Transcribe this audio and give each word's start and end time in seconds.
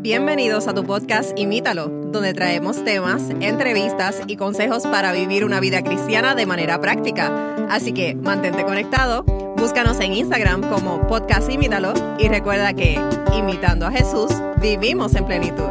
Bienvenidos 0.00 0.68
a 0.68 0.74
tu 0.74 0.84
podcast 0.84 1.36
Imítalo, 1.36 1.88
donde 1.88 2.32
traemos 2.32 2.84
temas, 2.84 3.30
entrevistas 3.40 4.22
y 4.28 4.36
consejos 4.36 4.84
para 4.84 5.10
vivir 5.10 5.44
una 5.44 5.58
vida 5.58 5.82
cristiana 5.82 6.36
de 6.36 6.46
manera 6.46 6.80
práctica. 6.80 7.56
Así 7.68 7.92
que 7.92 8.14
mantente 8.14 8.64
conectado, 8.64 9.24
búscanos 9.56 9.98
en 9.98 10.14
Instagram 10.14 10.70
como 10.70 11.04
podcast 11.08 11.50
Imítalo 11.50 11.94
y 12.16 12.28
recuerda 12.28 12.74
que, 12.74 13.00
imitando 13.36 13.86
a 13.86 13.90
Jesús, 13.90 14.30
vivimos 14.60 15.16
en 15.16 15.26
plenitud. 15.26 15.68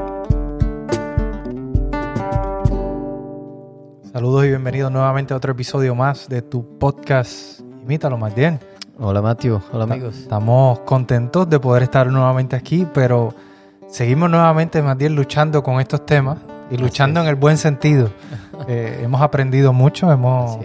Saludos 4.12 4.44
y 4.44 4.50
bienvenidos 4.50 4.92
nuevamente 4.92 5.34
a 5.34 5.38
otro 5.38 5.54
episodio 5.54 5.96
más 5.96 6.28
de 6.28 6.42
tu 6.42 6.78
podcast 6.78 7.62
Imítalo 7.82 8.18
más 8.18 8.36
bien. 8.36 8.60
Hola 9.00 9.22
Mateo, 9.22 9.64
hola 9.72 9.86
amigos. 9.86 10.18
Estamos 10.18 10.80
contentos 10.80 11.50
de 11.50 11.62
poder 11.62 11.84
estar 11.84 12.08
nuevamente 12.08 12.58
aquí, 12.58 12.86
pero 12.94 13.34
seguimos 13.90 14.30
nuevamente 14.30 14.82
bien 14.96 15.16
luchando 15.16 15.64
con 15.64 15.80
estos 15.80 16.06
temas 16.06 16.38
y 16.70 16.78
luchando 16.78 17.22
en 17.22 17.28
el 17.28 17.36
buen 17.36 17.58
sentido. 17.58 18.12
Eh, 18.68 19.02
hemos 19.04 19.22
aprendido 19.22 19.72
mucho, 19.72 20.12
hemos 20.12 20.58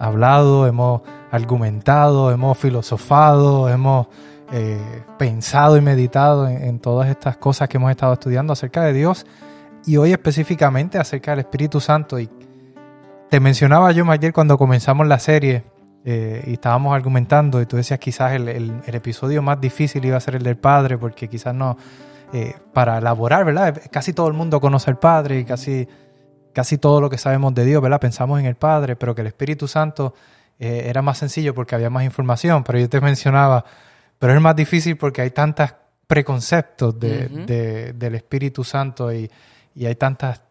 hablado, 0.00 0.66
hemos 0.66 1.00
argumentado, 1.30 2.32
hemos 2.32 2.58
filosofado, 2.58 3.70
hemos 3.70 4.08
eh, 4.52 5.04
pensado 5.16 5.76
y 5.76 5.80
meditado 5.80 6.48
en, 6.48 6.62
en 6.62 6.80
todas 6.80 7.08
estas 7.08 7.36
cosas 7.36 7.68
que 7.68 7.78
hemos 7.78 7.92
estado 7.92 8.12
estudiando 8.12 8.52
acerca 8.52 8.82
de 8.82 8.92
Dios 8.92 9.24
y 9.86 9.96
hoy 9.96 10.12
específicamente 10.12 10.98
acerca 10.98 11.30
del 11.30 11.40
Espíritu 11.40 11.80
Santo. 11.80 12.18
Y 12.18 12.28
te 13.30 13.40
mencionaba 13.40 13.92
yo 13.92 14.10
ayer 14.10 14.32
cuando 14.32 14.58
comenzamos 14.58 15.06
la 15.06 15.18
serie 15.18 15.64
eh, 16.04 16.44
y 16.46 16.54
estábamos 16.54 16.94
argumentando 16.94 17.60
y 17.60 17.66
tú 17.66 17.76
decías 17.76 17.98
quizás 17.98 18.32
el, 18.32 18.48
el, 18.48 18.72
el, 18.86 18.94
episodio 18.94 19.42
más 19.42 19.60
difícil 19.60 20.04
iba 20.04 20.16
a 20.16 20.20
ser 20.20 20.36
el 20.36 20.42
del 20.42 20.56
Padre 20.56 20.98
porque 20.98 21.28
quizás 21.28 21.54
no, 21.54 21.76
eh, 22.32 22.56
para 22.72 22.98
elaborar, 22.98 23.44
¿verdad? 23.44 23.80
Casi 23.90 24.12
todo 24.12 24.26
el 24.26 24.34
mundo 24.34 24.60
conoce 24.60 24.90
al 24.90 24.98
Padre 24.98 25.38
y 25.38 25.44
casi, 25.44 25.86
casi 26.52 26.76
todo 26.76 27.00
lo 27.00 27.08
que 27.08 27.18
sabemos 27.18 27.54
de 27.54 27.64
Dios, 27.64 27.80
¿verdad? 27.80 28.00
Pensamos 28.00 28.40
en 28.40 28.46
el 28.46 28.56
Padre, 28.56 28.96
pero 28.96 29.14
que 29.14 29.20
el 29.20 29.28
Espíritu 29.28 29.68
Santo 29.68 30.12
eh, 30.58 30.84
era 30.86 31.02
más 31.02 31.18
sencillo 31.18 31.54
porque 31.54 31.76
había 31.76 31.88
más 31.88 32.04
información, 32.04 32.64
pero 32.64 32.80
yo 32.80 32.88
te 32.88 33.00
mencionaba, 33.00 33.64
pero 34.18 34.34
es 34.34 34.40
más 34.40 34.56
difícil 34.56 34.96
porque 34.96 35.22
hay 35.22 35.30
tantos 35.30 35.72
preconceptos 36.08 36.98
de, 36.98 37.28
uh 37.30 37.36
-huh. 37.36 37.44
de, 37.46 37.92
del 37.92 38.16
Espíritu 38.16 38.64
Santo 38.64 39.12
y, 39.12 39.30
y 39.74 39.86
hay 39.86 39.94
tantas 39.94 40.42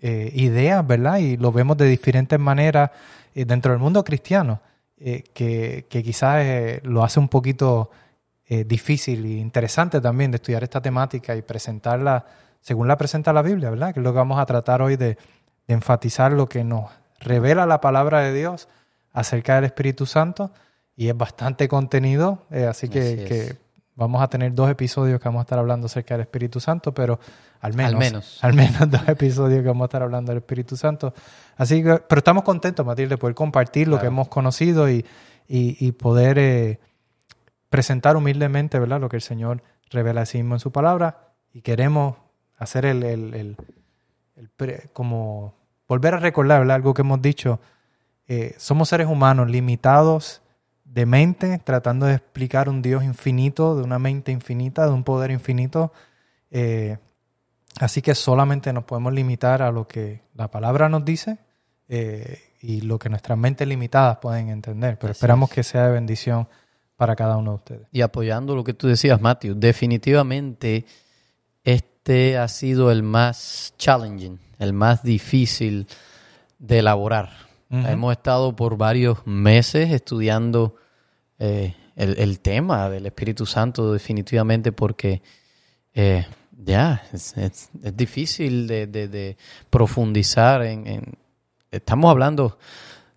eh, 0.00 0.30
ideas, 0.34 0.86
¿verdad? 0.86 1.18
Y 1.18 1.36
lo 1.36 1.50
vemos 1.50 1.76
de 1.76 1.86
diferentes 1.86 2.38
maneras 2.38 2.90
dentro 3.34 3.72
del 3.72 3.80
mundo 3.80 4.04
cristiano, 4.04 4.60
que, 4.96 5.86
que, 5.88 6.02
quizás 6.04 6.80
lo 6.84 7.02
hace 7.02 7.18
un 7.18 7.28
poquito 7.28 7.90
eh, 8.46 8.64
difícil 8.64 9.24
e 9.24 9.38
interesante 9.38 10.00
también 10.00 10.30
de 10.30 10.36
estudiar 10.36 10.62
esta 10.62 10.80
temática 10.80 11.34
y 11.34 11.42
presentarla 11.42 12.26
según 12.60 12.88
la 12.88 12.96
presenta 12.96 13.32
la 13.32 13.42
Biblia, 13.42 13.70
¿verdad? 13.70 13.92
Que 13.92 14.00
es 14.00 14.04
lo 14.04 14.12
que 14.12 14.18
vamos 14.18 14.38
a 14.38 14.46
tratar 14.46 14.82
hoy 14.82 14.96
de, 14.96 15.16
de 15.66 15.74
enfatizar 15.74 16.32
lo 16.32 16.48
que 16.48 16.64
nos 16.64 16.90
revela 17.20 17.66
la 17.66 17.80
palabra 17.80 18.20
de 18.20 18.32
Dios 18.32 18.68
acerca 19.12 19.56
del 19.56 19.64
Espíritu 19.64 20.06
Santo 20.06 20.50
y 20.96 21.08
es 21.08 21.16
bastante 21.16 21.68
contenido, 21.68 22.46
eh, 22.50 22.66
así, 22.66 22.88
que, 22.88 23.00
así 23.00 23.16
que, 23.24 23.56
vamos 23.96 24.22
a 24.22 24.28
tener 24.28 24.54
dos 24.54 24.70
episodios 24.70 25.20
que 25.20 25.28
vamos 25.28 25.40
a 25.40 25.42
estar 25.42 25.58
hablando 25.58 25.86
acerca 25.86 26.14
del 26.14 26.22
Espíritu 26.22 26.60
Santo, 26.60 26.92
pero 26.92 27.18
al 27.60 27.74
menos, 27.74 27.92
al 27.92 27.98
menos, 27.98 28.38
al 28.42 28.54
menos 28.54 28.90
dos 28.90 29.08
episodios 29.08 29.62
que 29.62 29.68
vamos 29.68 29.82
a 29.82 29.86
estar 29.86 30.02
hablando 30.02 30.30
del 30.30 30.38
Espíritu 30.38 30.76
Santo. 30.76 31.14
Así 31.56 31.82
que, 31.82 32.00
pero 32.08 32.18
estamos 32.18 32.44
contentos, 32.44 32.84
Matilde, 32.84 33.10
de 33.10 33.18
poder 33.18 33.34
compartir 33.34 33.86
claro. 33.86 33.96
lo 33.96 34.00
que 34.00 34.06
hemos 34.06 34.28
conocido 34.28 34.88
y, 34.88 35.04
y, 35.48 35.76
y 35.84 35.92
poder 35.92 36.38
eh, 36.38 36.80
presentar 37.74 38.16
humildemente, 38.16 38.78
¿verdad? 38.78 39.00
Lo 39.00 39.08
que 39.08 39.16
el 39.16 39.22
Señor 39.22 39.60
revela 39.90 40.20
a 40.20 40.26
sí 40.26 40.38
mismo 40.38 40.54
en 40.54 40.60
su 40.60 40.70
palabra 40.70 41.32
y 41.52 41.62
queremos 41.62 42.14
hacer 42.56 42.84
el, 42.86 43.02
el, 43.02 43.34
el, 43.34 43.56
el 44.36 44.48
pre, 44.48 44.90
como 44.92 45.56
volver 45.88 46.14
a 46.14 46.18
recordar, 46.18 46.60
¿verdad? 46.60 46.76
Algo 46.76 46.94
que 46.94 47.02
hemos 47.02 47.20
dicho. 47.20 47.58
Eh, 48.28 48.54
somos 48.58 48.90
seres 48.90 49.08
humanos 49.08 49.50
limitados 49.50 50.40
de 50.84 51.04
mente, 51.04 51.58
tratando 51.64 52.06
de 52.06 52.14
explicar 52.14 52.68
un 52.68 52.80
Dios 52.80 53.02
infinito, 53.02 53.74
de 53.74 53.82
una 53.82 53.98
mente 53.98 54.30
infinita, 54.30 54.86
de 54.86 54.92
un 54.92 55.02
poder 55.02 55.32
infinito. 55.32 55.92
Eh, 56.52 56.98
así 57.80 58.02
que 58.02 58.14
solamente 58.14 58.72
nos 58.72 58.84
podemos 58.84 59.12
limitar 59.12 59.62
a 59.62 59.72
lo 59.72 59.88
que 59.88 60.22
la 60.34 60.48
palabra 60.48 60.88
nos 60.88 61.04
dice 61.04 61.38
eh, 61.88 62.38
y 62.60 62.82
lo 62.82 63.00
que 63.00 63.08
nuestras 63.08 63.36
mentes 63.36 63.66
limitadas 63.66 64.18
pueden 64.18 64.48
entender. 64.48 64.96
Pero 64.96 65.10
así 65.10 65.18
esperamos 65.18 65.50
es. 65.50 65.54
que 65.56 65.62
sea 65.64 65.86
de 65.86 65.92
bendición 65.92 66.46
para 67.04 67.16
cada 67.16 67.36
uno 67.36 67.50
de 67.50 67.56
ustedes. 67.56 67.88
Y 67.92 68.00
apoyando 68.00 68.56
lo 68.56 68.64
que 68.64 68.72
tú 68.72 68.88
decías, 68.88 69.20
Matthew, 69.20 69.56
definitivamente 69.56 70.86
este 71.62 72.38
ha 72.38 72.48
sido 72.48 72.90
el 72.90 73.02
más 73.02 73.74
challenging, 73.76 74.38
el 74.58 74.72
más 74.72 75.02
difícil 75.02 75.86
de 76.58 76.78
elaborar. 76.78 77.28
Uh 77.68 77.76
-huh. 77.76 77.92
Hemos 77.92 78.12
estado 78.12 78.56
por 78.56 78.78
varios 78.78 79.18
meses 79.26 79.90
estudiando 79.90 80.76
eh, 81.38 81.74
el, 81.94 82.18
el, 82.18 82.40
tema 82.40 82.88
del 82.88 83.04
Espíritu 83.04 83.44
Santo 83.44 83.92
definitivamente 83.92 84.72
porque 84.72 85.20
eh, 85.92 86.24
ya 86.52 87.02
es, 87.12 87.36
es, 87.36 87.68
es, 87.82 87.94
difícil 87.94 88.66
de, 88.66 88.86
de, 88.86 89.08
de 89.08 89.36
profundizar 89.68 90.62
en, 90.62 90.86
en, 90.86 91.18
estamos 91.70 92.10
hablando 92.10 92.56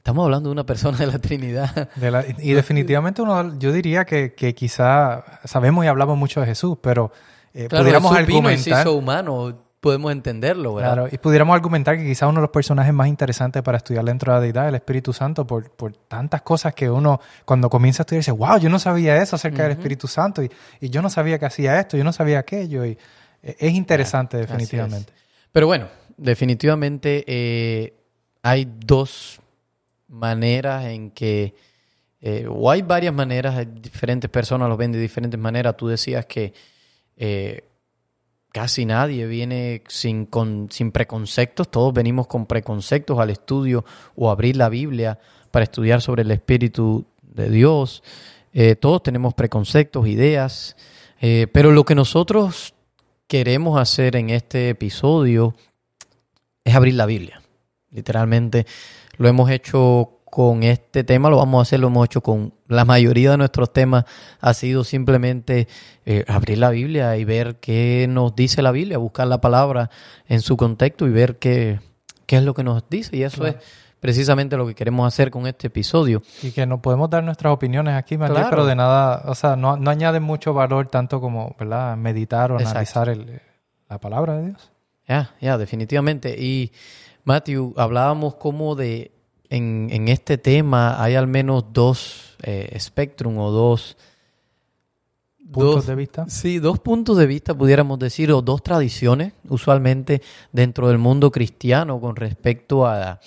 estamos 0.07 0.23
hablando 0.23 0.47
de 0.47 0.53
una 0.53 0.65
persona 0.65 0.97
de 0.97 1.07
la 1.07 1.19
Trinidad 1.19 1.89
de 1.95 2.11
la, 2.11 2.23
y 2.39 2.53
definitivamente 2.53 3.21
uno 3.21 3.59
yo 3.59 3.73
diría 3.73 4.05
que, 4.05 4.33
que, 4.33 4.55
quizá 4.55 5.25
sabemos 5.43 5.83
y 5.83 5.89
hablamos 5.89 6.17
mucho 6.17 6.39
de 6.39 6.45
Jesús 6.45 6.77
pero 6.81 7.11
eh, 7.53 7.67
claro, 7.67 7.83
pudiéramos 7.83 8.11
Jesús 8.11 8.19
argumentar 8.21 8.51
vino 8.53 8.61
y 8.61 8.63
se 8.63 8.69
hizo 8.69 8.93
humano 8.93 9.63
podemos 9.81 10.13
entenderlo, 10.13 10.75
¿verdad? 10.75 10.93
Claro, 10.93 11.09
y 11.11 11.17
pudiéramos 11.17 11.53
argumentar 11.53 11.97
que 11.97 12.05
quizás 12.05 12.29
uno 12.29 12.39
de 12.39 12.43
los 12.43 12.51
personajes 12.51 12.93
más 12.93 13.09
interesantes 13.09 13.61
para 13.61 13.79
estudiar 13.79 14.05
dentro 14.05 14.31
de 14.31 14.37
la 14.37 14.41
deidad 14.41 14.63
es 14.63 14.69
el 14.69 14.75
Espíritu 14.75 15.11
Santo 15.11 15.45
por, 15.45 15.71
por 15.71 15.91
tantas 15.91 16.41
cosas 16.41 16.73
que 16.73 16.89
uno 16.89 17.19
cuando 17.43 17.69
comienza 17.69 18.01
a 18.01 18.03
estudiar 18.03 18.21
dice, 18.21 18.31
wow, 18.31 18.57
yo 18.59 18.69
no 18.69 18.79
sabía 18.79 19.21
eso 19.21 19.35
acerca 19.35 19.57
uh 19.57 19.59
-huh. 19.59 19.63
del 19.63 19.71
Espíritu 19.73 20.07
Santo 20.07 20.41
y, 20.41 20.49
y, 20.79 20.89
yo 20.89 21.01
no 21.01 21.09
sabía 21.09 21.37
que 21.37 21.45
hacía 21.45 21.77
esto, 21.81 21.97
yo 21.97 22.05
no 22.05 22.13
sabía 22.13 22.39
aquello 22.39 22.85
y 22.85 22.97
eh, 23.43 23.55
es 23.59 23.73
interesante 23.73 24.37
definitivamente. 24.37 25.11
Es. 25.13 25.21
Pero 25.51 25.67
bueno, 25.67 25.87
definitivamente 26.17 27.25
eh, 27.27 27.93
hay 28.41 28.67
dos 28.85 29.41
maneras 30.07 30.85
en 30.85 31.11
que, 31.11 31.53
eh, 32.21 32.47
o 32.49 32.71
hay 32.71 32.81
varias 32.81 33.13
maneras, 33.13 33.65
diferentes 33.81 34.29
personas 34.29 34.69
lo 34.69 34.77
ven 34.77 34.91
de 34.91 34.99
diferentes 34.99 35.39
maneras. 35.39 35.77
Tú 35.77 35.87
decías 35.87 36.25
que 36.25 36.53
eh, 37.15 37.63
casi 38.51 38.85
nadie 38.85 39.25
viene 39.27 39.83
sin, 39.87 40.25
con, 40.25 40.67
sin 40.71 40.91
preconceptos, 40.91 41.69
todos 41.69 41.93
venimos 41.93 42.27
con 42.27 42.45
preconceptos 42.45 43.19
al 43.19 43.29
estudio 43.29 43.85
o 44.15 44.29
abrir 44.29 44.55
la 44.55 44.69
Biblia 44.69 45.19
para 45.51 45.63
estudiar 45.63 46.01
sobre 46.01 46.23
el 46.23 46.31
Espíritu 46.31 47.05
de 47.21 47.49
Dios. 47.49 48.03
Eh, 48.53 48.75
todos 48.75 49.03
tenemos 49.03 49.33
preconceptos, 49.33 50.07
ideas, 50.07 50.75
pero 51.19 51.71
lo 51.71 51.83
que 51.83 51.95
nosotros 51.95 52.75
queremos 53.27 53.79
hacer 53.79 54.15
en 54.15 54.29
este 54.29 54.69
episodio 54.69 55.55
es 56.63 56.75
abrir 56.75 56.93
la 56.93 57.07
Biblia. 57.07 57.41
Literalmente 57.89 58.67
lo 59.17 59.27
hemos 59.27 59.49
hecho 59.49 60.17
con 60.29 60.63
este 60.63 61.03
tema, 61.03 61.29
lo 61.29 61.37
vamos 61.37 61.59
a 61.59 61.61
hacer, 61.63 61.79
lo 61.79 61.87
hemos 61.87 62.05
hecho 62.05 62.21
con 62.21 62.53
la 62.67 62.85
mayoría 62.85 63.31
de 63.31 63.37
nuestros 63.37 63.71
temas, 63.71 64.05
ha 64.39 64.53
sido 64.53 64.83
simplemente 64.83 65.67
eh, 66.05 66.25
abrir 66.27 66.57
la 66.57 66.69
Biblia 66.69 67.15
y 67.17 67.25
ver 67.25 67.55
qué 67.55 68.07
nos 68.09 68.35
dice 68.35 68.61
la 68.61 68.71
Biblia, 68.71 68.97
buscar 68.97 69.27
la 69.27 69.41
palabra 69.41 69.89
en 70.27 70.41
su 70.41 70.57
contexto 70.57 71.07
y 71.07 71.11
ver 71.11 71.37
qué, 71.37 71.79
qué 72.25 72.37
es 72.37 72.43
lo 72.43 72.53
que 72.53 72.63
nos 72.63 72.89
dice. 72.89 73.15
Y 73.15 73.23
eso 73.23 73.41
claro. 73.41 73.57
es 73.57 73.65
precisamente 73.99 74.57
lo 74.57 74.67
que 74.67 74.75
queremos 74.75 75.07
hacer 75.07 75.31
con 75.31 75.47
este 75.47 75.67
episodio. 75.67 76.21
Y 76.43 76.51
que 76.51 76.65
nos 76.65 76.81
podemos 76.81 77.09
dar 77.09 77.23
nuestras 77.23 77.53
opiniones 77.53 77.95
aquí, 77.95 78.17
María, 78.17 78.35
claro. 78.35 78.49
pero 78.49 78.65
de 78.65 78.75
nada, 78.75 79.23
o 79.25 79.35
sea, 79.35 79.55
no, 79.55 79.77
no 79.77 79.89
añade 79.89 80.19
mucho 80.19 80.53
valor 80.53 80.87
tanto 80.87 81.21
como 81.21 81.55
¿verdad? 81.57 81.95
meditar 81.97 82.51
o 82.51 82.55
Exacto. 82.55 82.71
analizar 82.71 83.09
el, 83.09 83.41
la 83.89 83.99
palabra 83.99 84.37
de 84.37 84.47
Dios. 84.47 84.71
Ya, 85.07 85.15
yeah, 85.15 85.23
ya, 85.23 85.39
yeah, 85.39 85.57
definitivamente. 85.57 86.35
Y 86.37 86.73
Matthew, 87.27 87.73
hablábamos 87.75 88.35
como 88.35 88.75
de 88.75 89.11
en, 89.49 89.89
en, 89.91 90.07
este 90.07 90.37
tema 90.37 91.03
hay 91.03 91.15
al 91.15 91.27
menos 91.27 91.65
dos 91.73 92.37
eh, 92.41 92.69
espectrum 92.71 93.37
o 93.37 93.51
dos 93.51 93.97
puntos 95.51 95.75
dos, 95.75 95.87
de 95.87 95.95
vista. 95.95 96.29
Sí, 96.29 96.59
dos 96.59 96.79
puntos 96.79 97.17
de 97.17 97.27
vista, 97.27 97.53
pudiéramos 97.53 97.99
decir, 97.99 98.31
o 98.31 98.41
dos 98.41 98.63
tradiciones, 98.63 99.33
usualmente 99.49 100.21
dentro 100.53 100.87
del 100.87 100.99
mundo 100.99 101.29
cristiano 101.29 101.99
con 101.99 102.15
respecto 102.15 102.85
a, 102.85 103.19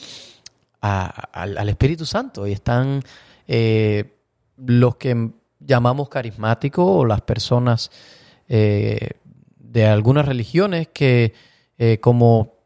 a 0.81 1.07
al, 1.33 1.59
al, 1.59 1.69
Espíritu 1.69 2.07
Santo. 2.07 2.47
Y 2.47 2.53
están 2.53 3.03
eh, 3.47 4.17
los 4.57 4.97
que 4.97 5.31
llamamos 5.59 6.09
carismáticos 6.09 6.87
o 6.89 7.05
las 7.05 7.21
personas 7.21 7.91
eh, 8.49 9.11
de 9.59 9.87
algunas 9.87 10.25
religiones 10.25 10.89
que, 10.89 11.35
eh, 11.77 11.99
como 12.01 12.60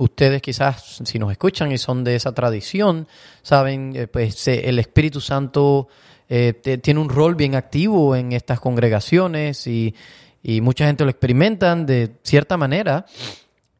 ustedes 0.00 0.40
quizás 0.40 1.00
si 1.04 1.18
nos 1.18 1.30
escuchan 1.30 1.70
y 1.72 1.78
son 1.78 2.04
de 2.04 2.16
esa 2.16 2.32
tradición, 2.32 3.06
saben, 3.42 3.92
eh, 3.94 4.06
pues 4.06 4.48
el 4.48 4.78
Espíritu 4.78 5.20
Santo 5.20 5.88
eh, 6.28 6.54
tiene 6.82 7.00
un 7.00 7.08
rol 7.08 7.34
bien 7.34 7.54
activo 7.54 8.16
en 8.16 8.32
estas 8.32 8.60
congregaciones 8.60 9.66
y, 9.66 9.94
y 10.42 10.60
mucha 10.62 10.86
gente 10.86 11.04
lo 11.04 11.10
experimentan 11.10 11.86
de 11.86 12.16
cierta 12.22 12.56
manera. 12.56 13.04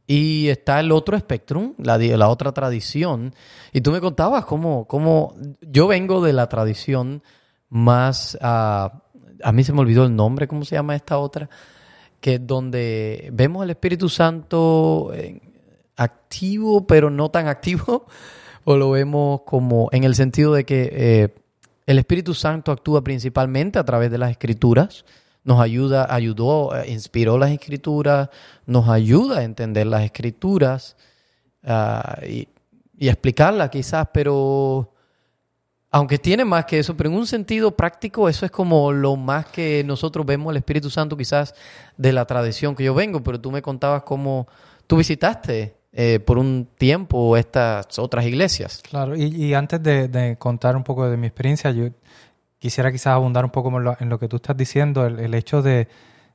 Y 0.06 0.49
está 0.49 0.81
el 0.81 0.90
otro 0.90 1.17
espectrum, 1.17 1.75
la, 1.78 1.96
la 1.96 2.28
otra 2.28 2.50
tradición. 2.50 3.32
Y 3.73 3.81
tú 3.81 3.93
me 3.93 4.00
contabas 4.00 4.44
cómo, 4.44 4.84
cómo 4.87 5.37
yo 5.61 5.87
vengo 5.87 6.20
de 6.20 6.32
la 6.32 6.49
tradición 6.49 7.23
más... 7.69 8.37
Uh, 8.43 8.88
a 9.43 9.52
mí 9.52 9.64
se 9.64 9.73
me 9.73 9.81
olvidó 9.81 10.05
el 10.05 10.14
nombre, 10.14 10.49
¿cómo 10.49 10.64
se 10.64 10.75
llama 10.75 10.96
esta 10.96 11.16
otra? 11.19 11.49
Que 12.20 12.40
donde 12.40 13.31
vemos 13.32 13.62
el 13.62 13.70
Espíritu 13.70 14.08
Santo 14.08 15.12
activo, 16.00 16.87
pero 16.87 17.11
no 17.11 17.31
tan 17.31 17.47
activo, 17.47 18.06
o 18.64 18.76
lo 18.76 18.91
vemos 18.91 19.43
como 19.43 19.88
en 19.93 20.05
el 20.05 20.14
sentido 20.14 20.55
de 20.55 20.64
que 20.64 20.91
eh, 20.93 21.35
el 21.87 21.99
Espíritu 21.99 22.35
Santo 22.35 22.73
actúa 22.73 23.05
principalmente 23.05 23.79
a 23.79 23.85
través 23.85 24.11
de 24.11 24.19
las 24.19 24.31
escrituras, 24.31 25.05
nos 25.44 25.61
ayuda, 25.61 26.06
ayudó, 26.08 26.75
eh, 26.76 26.91
inspiró 26.91 27.38
las 27.38 27.50
escrituras, 27.50 28.31
nos 28.67 28.88
ayuda 28.88 29.38
a 29.38 29.44
entender 29.44 29.87
las 29.87 30.02
escrituras 30.02 30.97
ah, 31.64 32.19
y, 32.26 32.49
y 32.97 33.08
explicarlas 33.08 33.70
quizás, 33.70 34.08
pero 34.12 34.93
aunque 35.91 36.19
tiene 36.19 36.44
más 36.44 36.67
que 36.67 36.79
eso, 36.79 36.97
pero 36.97 37.11
en 37.11 37.17
un 37.17 37.26
sentido 37.26 37.73
práctico 37.73 38.29
eso 38.29 38.47
es 38.47 38.52
como 38.52 38.93
lo 38.93 39.17
más 39.17 39.47
que 39.47 39.82
nosotros 39.85 40.25
vemos 40.25 40.52
el 40.52 40.58
Espíritu 40.58 40.88
Santo 40.88 41.17
quizás 41.17 41.55
de 41.97 42.12
la 42.12 42.25
tradición 42.25 42.75
que 42.75 42.85
yo 42.85 42.94
vengo, 42.94 43.23
pero 43.23 43.41
tú 43.41 43.50
me 43.50 43.61
contabas 43.61 44.05
cómo 44.05 44.47
tú 44.87 44.97
visitaste 44.97 45.79
eh, 45.92 46.20
por 46.20 46.38
un 46.38 46.69
tiempo 46.78 47.37
estas 47.37 47.98
otras 47.98 48.26
iglesias. 48.26 48.82
Claro, 48.88 49.16
y, 49.16 49.54
antes 49.54 49.82
de, 49.82 50.37
contar 50.38 50.76
un 50.76 50.84
poco 50.84 51.08
de 51.08 51.16
mi 51.16 51.26
experiencia, 51.26 51.70
yo 51.70 51.88
quisiera 52.58 52.92
quizás 52.92 53.08
abundar 53.08 53.44
un 53.44 53.50
poco 53.50 53.69
en 53.98 54.08
lo, 54.08 54.19
que 54.19 54.28
tú 54.28 54.37
estás 54.37 54.56
diciendo, 54.56 55.06
el, 55.06 55.34
hecho 55.34 55.62
de, 55.62 55.88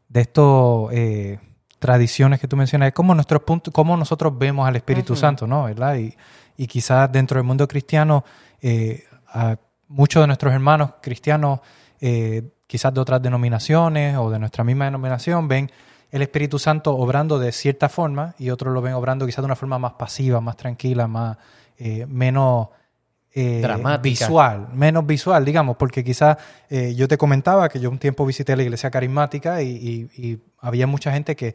de 0.10 0.22
estas 0.22 0.44
eh, 0.92 1.40
tradiciones 1.80 2.40
que 2.40 2.48
tú 2.48 2.58
mencionas, 2.58 2.88
es 2.88 2.94
como, 2.94 3.14
nuestros 3.16 3.44
puntos, 3.44 3.74
como 3.74 3.96
nosotros 3.96 4.38
vemos 4.38 4.68
al 4.68 4.76
Espíritu 4.76 5.16
Santo, 5.16 5.48
¿no? 5.48 5.66
¿verdad? 5.66 5.98
Y, 5.98 6.16
y 6.58 6.68
quizás 6.68 7.12
dentro 7.12 7.38
del 7.38 7.46
mundo 7.46 7.68
cristiano... 7.68 8.24
Eh, 8.62 9.04
a 9.36 9.58
muchos 9.88 10.24
de 10.24 10.28
nuestros 10.28 10.54
hermanos 10.54 10.92
cristianos, 11.02 11.60
eh, 12.00 12.42
quizás 12.68 12.94
de 12.94 13.02
otras 13.02 13.22
denominaciones 13.22 14.18
o 14.18 14.30
de 14.30 14.40
nuestra 14.40 14.64
misma 14.64 14.86
denominación, 14.86 15.48
ven 15.48 15.70
el 16.12 16.22
Espíritu 16.22 16.60
Santo 16.60 16.96
obrando 16.96 17.40
de 17.40 17.52
cierta 17.52 17.90
forma 17.90 18.36
y 18.38 18.50
otros 18.50 18.74
lo 18.74 18.82
ven 18.82 18.94
obrando 18.94 19.26
quizás 19.26 19.42
de 19.42 19.46
una 19.46 19.56
forma 19.56 19.80
más 19.80 19.94
pasiva, 19.94 20.42
más 20.42 20.58
tranquila, 20.58 21.08
más 21.08 21.38
eh, 21.78 22.06
menos 22.08 22.70
eh, 23.34 23.62
visual, 24.02 24.70
menos 24.74 25.06
visual, 25.06 25.44
digamos, 25.44 25.76
porque 25.76 26.04
quizás 26.04 26.38
yo 26.70 27.08
te 27.08 27.18
comentaba 27.18 27.68
que 27.68 27.82
yo 27.82 27.90
un 27.90 28.00
tiempo 28.00 28.26
visité 28.26 28.56
la 28.56 28.64
iglesia 28.64 28.90
carismática 28.90 29.62
y 29.62 30.40
había 30.62 30.88
mucha 30.88 31.12
gente 31.12 31.36
que 31.36 31.54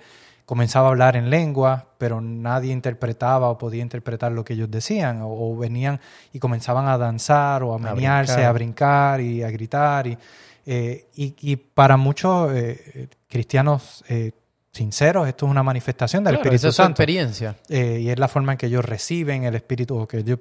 comenzaba 0.50 0.88
a 0.88 0.90
hablar 0.90 1.14
en 1.14 1.30
lengua, 1.30 1.86
pero 1.96 2.20
nadie 2.20 2.72
interpretaba 2.72 3.50
o 3.50 3.56
podía 3.56 3.82
interpretar 3.82 4.32
lo 4.32 4.44
que 4.44 4.54
ellos 4.54 4.68
decían, 4.68 5.20
o, 5.22 5.56
venían 5.56 6.00
y 6.32 6.40
comenzaban 6.40 6.88
a 6.88 6.98
danzar 6.98 7.62
o 7.62 7.72
a 7.72 7.78
menearse, 7.78 8.44
a 8.44 8.50
brincar 8.50 9.20
y 9.20 9.44
a 9.44 9.50
gritar. 9.52 10.08
Y, 10.08 10.18
eh, 10.66 11.06
y, 11.14 11.54
para 11.54 11.96
muchos 11.96 12.50
eh, 12.52 13.06
cristianos 13.30 14.04
eh, 14.08 14.32
sinceros, 14.70 15.26
esto 15.26 15.46
es 15.46 15.50
una 15.50 15.62
manifestación 15.62 16.22
del 16.22 16.34
Espíritu 16.34 16.66
esa 16.68 16.72
Santo. 16.72 16.82
Es 17.02 17.08
experiencia. 17.08 17.56
y 17.68 18.10
es 18.10 18.18
la 18.18 18.28
forma 18.28 18.52
en 18.52 18.58
que 18.58 18.66
ellos 18.66 18.84
reciben 18.84 19.44
el 19.44 19.54
Espíritu, 19.54 19.96
o 19.96 20.06
que 20.06 20.18
ellos 20.18 20.38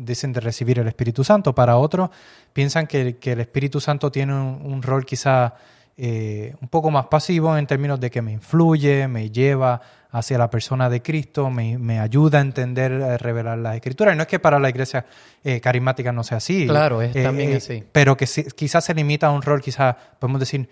dicen 0.00 0.32
de 0.32 0.40
recibir 0.40 0.80
el 0.80 0.88
Espíritu 0.88 1.22
Santo. 1.22 1.54
Para 1.54 1.76
otros, 1.76 2.10
piensan 2.52 2.88
que, 2.88 3.16
el 3.22 3.40
Espíritu 3.40 3.80
Santo 3.80 4.10
tiene 4.10 4.34
un 4.34 4.82
rol 4.82 5.06
quizá 5.06 5.54
eh, 5.96 6.56
un 6.60 6.66
poco 6.66 6.90
más 6.90 7.06
pasivo 7.06 7.56
en 7.56 7.68
términos 7.68 8.00
de 8.00 8.10
que 8.10 8.20
me 8.20 8.32
influye, 8.32 9.06
me 9.06 9.30
lleva 9.30 9.80
hacia 10.10 10.36
la 10.38 10.50
persona 10.50 10.90
de 10.90 11.00
Cristo, 11.02 11.50
me, 11.50 12.00
ayuda 12.00 12.38
a 12.38 12.40
entender, 12.40 12.92
a 13.00 13.16
revelar 13.16 13.58
las 13.58 13.76
escrituras. 13.76 14.14
Y 14.14 14.16
no 14.16 14.22
es 14.22 14.28
que 14.28 14.40
para 14.40 14.58
la 14.58 14.68
iglesia 14.68 15.06
eh, 15.44 15.60
carismática 15.60 16.10
no 16.10 16.24
sea 16.24 16.38
así. 16.38 16.66
Claro, 16.66 17.00
es 17.00 17.12
también 17.12 17.52
eh, 17.52 17.56
así. 17.56 17.84
Pero 17.92 18.16
que 18.16 18.26
quizás 18.56 18.84
se 18.84 18.94
limita 18.94 19.28
a 19.28 19.30
un 19.30 19.42
rol, 19.42 19.60
quizás 19.60 19.94
podemos 20.18 20.40
decir, 20.40 20.68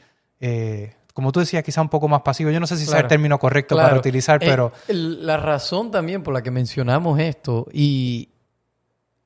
como 1.12 1.32
tú 1.32 1.40
decías, 1.40 1.62
quizás 1.62 1.82
un 1.82 1.88
poco 1.88 2.08
más 2.08 2.22
pasivo. 2.22 2.50
Yo 2.50 2.60
no 2.60 2.66
sé 2.66 2.76
si 2.76 2.84
es 2.84 2.92
el 2.92 3.06
término 3.06 3.38
correcto 3.38 3.76
para 3.76 3.96
utilizar, 3.96 4.38
pero... 4.38 4.72
la 4.88 5.36
razón 5.36 5.90
también 5.90 6.22
por 6.22 6.34
la 6.34 6.42
que 6.42 6.50
mencionamos 6.50 7.18
esto, 7.18 7.66
y, 7.72 8.30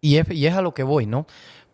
y, 0.00 0.16
es, 0.16 0.30
y 0.30 0.46
es 0.46 0.54
a 0.54 0.62
lo 0.62 0.74
que 0.74 0.82
voy, 0.82 1.06
¿no? 1.06 1.26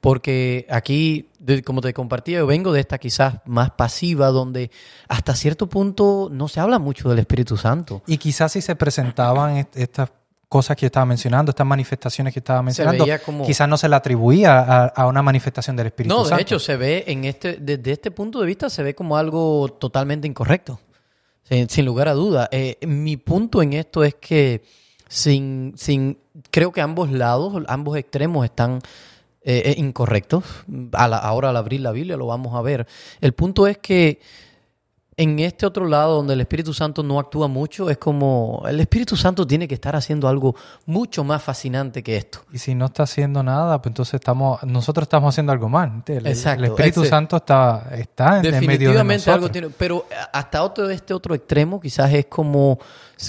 porque 0.03 0.67
aquí, 0.69 1.31
como 1.65 1.81
te 1.81 1.95
compartía, 1.95 2.39
yo 2.39 2.47
vengo 2.49 2.73
de 2.73 2.81
esta 2.81 2.99
quizás 2.99 3.37
más 3.47 3.71
pasiva, 3.71 4.31
donde 4.31 4.73
hasta 5.07 5.37
cierto 5.37 5.69
punto 5.69 6.29
no 6.29 6.49
se 6.49 6.59
habla 6.59 6.81
mucho 6.81 7.09
del 7.09 7.21
Espíritu 7.21 7.57
Santo. 7.57 8.03
Y 8.09 8.19
quizás 8.19 8.51
si 8.51 8.63
se 8.63 8.75
presentaban 8.75 9.69
estas 9.75 10.11
cosas 10.53 10.77
que 10.77 10.85
estaba 10.85 11.07
mencionando, 11.07 11.49
estas 11.49 11.67
manifestaciones 11.67 12.35
que 12.35 12.41
estaba 12.41 12.63
mencionando, 12.63 13.07
quizás 13.47 13.67
no 13.67 13.79
se 13.79 13.89
le 13.89 13.97
atribuía 13.97 14.85
a, 14.85 15.07
una 15.07 15.23
manifestación 15.23 15.75
del 15.77 15.87
Espíritu 15.87 16.15
Santo. 16.15 16.29
No, 16.29 16.37
de 16.37 16.43
hecho, 16.43 16.59
se 16.59 16.77
ve 16.77 17.05
en 17.07 17.25
este, 17.25 17.57
desde 17.59 17.93
este 17.93 18.11
punto 18.11 18.39
de 18.39 18.47
vista, 18.47 18.69
se 18.69 18.83
ve 18.83 18.95
como 18.95 19.17
algo 19.17 19.71
totalmente 19.81 20.29
incorrecto, 20.29 20.79
sin, 21.49 21.87
lugar 21.87 22.09
a 22.09 22.13
duda. 22.13 22.51
Eh, 22.53 22.77
mi 22.87 23.17
punto 23.17 23.63
en 23.63 23.73
esto 23.73 24.05
es 24.05 24.17
que 24.17 24.63
sin, 25.09 25.73
sin, 25.79 26.19
creo 26.51 26.71
que 26.71 26.83
ambos 26.83 27.11
lados, 27.11 27.65
ambos 27.67 27.97
extremos 27.97 28.45
están 28.45 28.83
eh, 29.45 29.75
incorrectos. 29.79 30.45
ahora 30.93 31.49
al 31.49 31.57
abrir 31.57 31.81
la 31.81 31.93
Biblia 31.93 32.19
lo 32.19 32.27
vamos 32.27 32.55
a 32.55 32.61
ver. 32.61 32.87
El 33.23 33.33
punto 33.33 33.67
es 33.67 33.79
que 33.79 34.21
en 35.17 35.39
este 35.41 35.67
otro 35.67 35.87
lado 35.87 36.17
donde 36.17 36.33
el 36.35 36.41
Espíritu 36.41 36.73
Santo 36.73 37.03
no 37.03 37.19
actúa 37.19 37.47
mucho, 37.47 37.91
es 37.91 37.99
como 37.99 38.63
el 38.67 38.81
Espíritu 38.81 39.17
Santo 39.17 39.47
tiene 39.47 39.69
que 39.69 39.75
estar 39.75 39.95
haciendo 39.95 40.27
algo 40.27 40.55
mucho 40.87 41.23
más 41.23 41.43
fascinante 41.43 42.03
que 42.03 42.17
esto. 42.17 42.41
Y 42.53 42.59
si 42.59 42.75
no 42.75 42.87
está 42.87 43.03
haciendo 43.03 43.43
nada, 43.43 43.81
pues 43.83 43.91
entonces 43.91 44.15
estamos, 44.15 44.63
nosotros 44.65 45.05
estamos 45.05 45.35
haciendo 45.35 45.53
algo 45.53 45.69
mal. 45.69 46.03
El, 46.07 46.27
Exacto, 46.27 46.65
el 46.65 46.71
Espíritu 46.71 47.05
Santo 47.05 47.37
está, 47.37 47.91
está 47.93 48.41
en, 48.41 48.67
medio 48.67 48.93
de 48.93 49.05
nosotros. 49.05 49.29
algo 49.29 49.51
tiene, 49.51 49.69
pero 49.71 50.07
hasta 50.33 50.63
otro, 50.63 50.89
este 50.89 51.13
otro 51.13 51.35
extremo 51.35 51.79
quizás 51.79 52.13
es 52.15 52.27
como, 52.27 52.79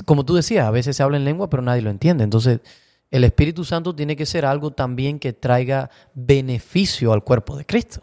como 0.06 0.24
tú 0.24 0.36
decías, 0.36 0.66
a 0.66 0.72
veces 0.72 0.96
se 0.96 1.04
habla 1.04 1.18
en 1.18 1.26
lengua 1.26 1.50
pero 1.50 1.62
nadie 1.62 1.82
lo 1.82 1.90
entiende. 1.90 2.24
Entonces 2.24 2.62
el 3.12 3.24
Espíritu 3.26 3.64
Santo 3.64 3.94
tiene 3.94 4.16
que 4.16 4.26
ser 4.26 4.44
algo 4.44 4.72
también 4.72 5.20
que 5.20 5.34
traiga 5.34 5.92
beneficio 6.16 7.14
al 7.14 7.24
cuerpo 7.24 7.56
de 7.56 7.66
Cristo. 7.66 8.02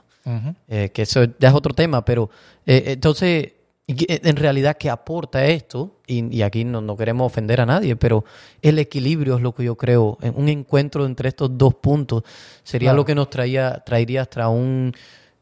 Eh, 0.69 0.91
que 0.95 1.03
eso 1.03 1.25
ya 1.41 1.49
es 1.49 1.55
otro 1.55 1.75
tema, 1.75 2.05
pero 2.05 2.31
eh, 2.65 2.85
entonces, 2.87 3.55
en 3.97 4.37
realidad, 4.37 4.77
¿qué 4.77 4.91
aporta 4.91 5.45
esto? 5.47 6.01
Y, 6.07 6.43
aquí 6.43 6.65
no, 6.65 6.97
queremos 6.97 7.27
ofender 7.27 7.61
a 7.61 7.67
nadie, 7.67 7.97
pero 7.97 8.25
el 8.63 8.79
equilibrio 8.79 9.37
es 9.37 9.43
lo 9.43 9.55
que 9.55 9.65
yo 9.65 9.77
creo. 9.77 10.19
Un 10.35 10.49
encuentro 10.49 11.07
entre 11.07 11.29
estos 11.29 11.57
dos 11.57 11.75
puntos 11.75 12.25
sería 12.63 12.93
lo 12.93 13.05
que 13.05 13.15
nos 13.15 13.31
traía, 13.31 13.83
traería 13.85 14.23
hasta 14.23 14.49
un, 14.49 14.93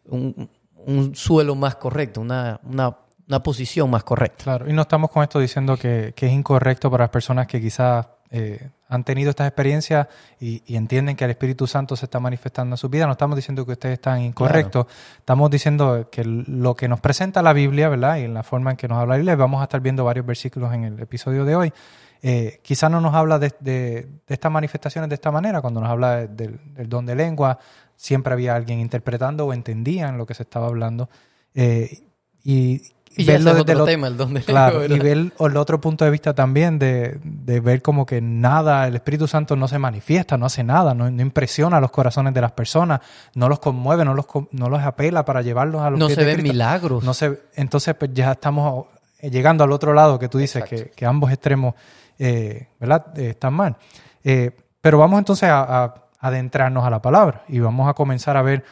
un, 0.07 1.15
suelo 1.15 1.55
más 1.55 1.77
correcto, 1.77 2.21
una, 2.21 2.61
una, 2.65 2.97
una, 3.27 3.43
posición 3.43 3.91
más 3.91 4.05
correcta. 4.05 4.45
Claro, 4.45 4.69
y 4.69 4.73
no 4.73 4.83
estamos 4.83 5.11
con 5.11 5.23
esto 5.23 5.39
diciendo 5.41 5.77
que, 5.77 6.13
que 6.15 6.27
es 6.27 6.33
incorrecto 6.33 6.91
para 6.91 7.05
las 7.05 7.11
personas 7.11 7.47
que 7.47 7.61
quizás 7.61 8.07
eh, 8.31 8.71
han 8.89 9.05
tenido 9.05 9.31
estas 9.31 9.47
experiencias 9.47 10.07
y, 10.41 10.63
entienden 10.75 11.17
que 11.17 11.25
el 11.25 11.31
Espíritu 11.31 11.67
Santo 11.67 11.97
se 11.97 12.07
está 12.07 12.21
manifestando 12.21 12.75
en 12.75 12.79
su 12.79 12.89
vida. 12.89 13.07
No 13.07 13.13
estamos 13.13 13.37
diciendo 13.37 13.65
que 13.67 13.73
ustedes 13.73 13.95
están 13.95 14.23
incorrectos, 14.23 14.87
estamos 15.19 15.51
diciendo 15.51 16.09
que 16.11 16.25
lo 16.25 16.75
que 16.75 16.89
nos 16.89 17.01
presenta 17.01 17.43
la 17.43 17.53
Biblia, 17.53 17.89
¿verdad? 17.89 18.17
Y 18.17 18.23
en 18.23 18.35
la 18.35 18.43
forma 18.43 18.71
en 18.73 18.77
que 18.77 18.89
nos 18.89 18.99
habla 18.99 19.15
la 19.15 19.19
Biblia, 19.19 19.37
vamos 19.37 19.61
a 19.61 19.65
estar 19.65 19.81
viendo 19.81 20.05
varios 20.05 20.27
versículos 20.27 20.73
en 20.73 20.85
el 20.85 21.01
episodio 21.01 21.45
de 21.45 21.57
hoy. 21.57 21.73
Eh, 22.21 22.61
quizás 22.63 22.91
no 22.91 23.01
nos 23.01 23.15
habla 23.15 23.39
de, 23.39 24.09
estas 24.27 24.51
manifestaciones 24.51 25.09
de 25.09 25.15
esta 25.15 25.31
manera, 25.31 25.61
cuando 25.61 25.81
nos 25.81 25.89
habla 25.89 26.27
del, 26.27 26.59
don 26.87 27.07
de 27.07 27.15
lengua, 27.15 27.59
siempre 27.97 28.33
había 28.33 28.57
alguien 28.57 28.81
interpretando 28.81 29.47
o 29.47 29.53
entendían 29.53 30.19
lo 30.19 30.27
que 30.27 30.35
se 30.35 30.43
estaba 30.43 30.67
hablando. 30.67 31.09
Eh, 31.55 32.05
y, 32.43 32.83
y 33.19 33.25
verlo 33.25 33.53
desde 33.53 33.73
otro 33.73 33.85
tema, 33.85 34.07
el 34.07 34.17
donde 34.17 34.41
claro, 34.45 34.85
y 34.85 34.99
ver 34.99 35.33
el 35.39 35.57
otro 35.57 35.81
punto 35.81 36.05
de 36.05 36.11
vista 36.11 36.35
también 36.35 36.79
de, 36.79 37.19
ver 37.61 37.83
como 37.83 38.07
que 38.07 38.21
nada, 38.21 38.87
el 38.87 38.95
Espíritu 38.95 39.27
Santo 39.27 39.57
no 39.57 39.67
se 39.67 39.79
manifiesta, 39.79 40.39
no 40.39 40.47
hace 40.47 40.63
nada, 40.63 40.95
no, 40.95 41.09
impresiona 41.09 41.81
los 41.81 41.91
corazones 41.91 42.33
de 42.33 42.41
las 42.41 42.53
personas, 42.53 43.01
no 43.35 43.49
los 43.49 43.59
conmueve, 43.59 44.05
no 44.05 44.15
los, 44.15 44.27
no 44.53 44.69
los 44.69 44.81
apela 44.83 45.25
para 45.25 45.43
llevarlos 45.43 45.83
a 45.83 45.91
los 45.91 45.99
No 45.99 46.09
se 46.09 46.25
ven 46.25 46.43
milagros. 46.43 47.03
No 47.03 47.13
se, 47.13 47.41
entonces 47.57 47.95
pues 47.97 48.13
ya 48.15 48.33
estamos 48.33 48.87
llegando 49.21 49.65
al 49.65 49.73
otro 49.73 49.93
lado 49.93 50.19
que 50.19 50.29
tú 50.29 50.39
dices, 50.39 50.65
que, 50.65 51.07
ambos 51.07 51.33
extremos 51.33 51.75
eh, 52.19 52.69
¿verdad? 52.79 53.19
Eh, 53.19 53.31
están 53.31 53.53
mal. 53.53 53.77
Eh, 54.23 54.53
pero 54.81 54.99
vamos 54.99 55.19
entonces 55.19 55.49
a 55.51 55.95
adentrarnos 56.21 56.85
a 56.85 56.91
la 56.91 57.03
palabra 57.03 57.45
y 57.49 57.59
vamos 57.59 57.89
a 57.89 57.95
comenzar 57.95 58.37
a 58.37 58.43
ver 58.43 58.65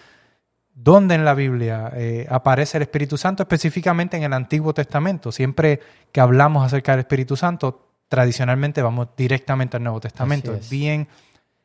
¿Dónde 0.78 1.14
en 1.14 1.25
la 1.25 1.33
Biblia 1.33 1.90
eh, 1.95 2.26
aparece 2.28 2.76
el 2.76 2.83
Espíritu 2.83 3.16
Santo? 3.16 3.42
Específicamente 3.42 4.18
en 4.18 4.25
el 4.25 4.33
Antiguo 4.35 4.75
Testamento. 4.75 5.33
Siempre 5.33 5.80
que 6.12 6.21
hablamos 6.21 6.66
acerca 6.66 6.92
del 6.92 7.00
Espíritu 7.00 7.35
Santo, 7.35 7.92
tradicionalmente 8.11 8.83
vamos 8.83 9.09
directamente 9.16 9.78
al 9.78 9.85
Nuevo 9.85 10.00
Testamento. 10.00 10.52
Es. 10.52 10.68
bien, 10.68 11.09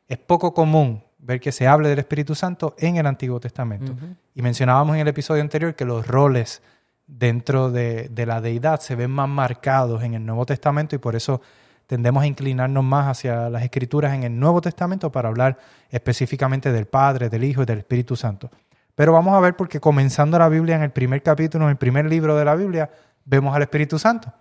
es 0.08 0.16
poco 0.16 0.54
común 0.54 1.04
ver 1.18 1.40
que 1.40 1.52
se 1.52 1.66
hable 1.66 1.90
del 1.90 1.98
Espíritu 1.98 2.34
Santo 2.34 2.74
en 2.78 2.96
el 2.96 3.06
Antiguo 3.06 3.38
Testamento. 3.38 3.94
Y 4.34 4.40
mencionábamos 4.40 4.94
en 4.94 5.02
el 5.02 5.08
episodio 5.08 5.42
anterior 5.42 5.74
que 5.74 5.84
los 5.84 6.06
roles 6.06 6.62
dentro 7.06 7.70
de, 7.70 8.10
la 8.26 8.40
deidad 8.40 8.80
se 8.80 8.94
ven 8.94 9.10
más 9.10 9.28
marcados 9.28 10.02
en 10.04 10.14
el 10.14 10.24
Nuevo 10.24 10.46
Testamento 10.46 10.96
y 10.96 10.98
por 10.98 11.16
eso 11.16 11.42
tendemos 11.86 12.22
a 12.22 12.26
inclinarnos 12.26 12.82
más 12.82 13.08
hacia 13.08 13.50
las 13.50 13.62
escrituras 13.62 14.14
en 14.14 14.22
el 14.22 14.40
Nuevo 14.40 14.62
Testamento 14.62 15.12
para 15.12 15.28
hablar 15.28 15.58
específicamente 15.90 16.72
del 16.72 16.86
Padre, 16.86 17.28
del 17.28 17.44
Hijo 17.44 17.62
y 17.62 17.66
del 17.66 17.80
Espíritu 17.80 18.16
Santo. 18.16 18.50
Pero 18.94 19.12
vamos 19.12 19.34
a 19.34 19.40
ver 19.40 19.56
porque 19.56 19.80
comenzando 19.80 20.38
la 20.38 20.48
Biblia 20.48 20.76
en 20.76 20.82
el 20.82 20.90
primer 20.90 21.22
capítulo, 21.22 21.64
en 21.64 21.70
el 21.70 21.76
primer 21.76 22.06
libro 22.06 22.36
de 22.36 22.44
la 22.44 22.54
Biblia, 22.54 22.90
vemos 23.24 23.54
al 23.54 23.62
Espíritu 23.62 23.98
Santo. 23.98 24.32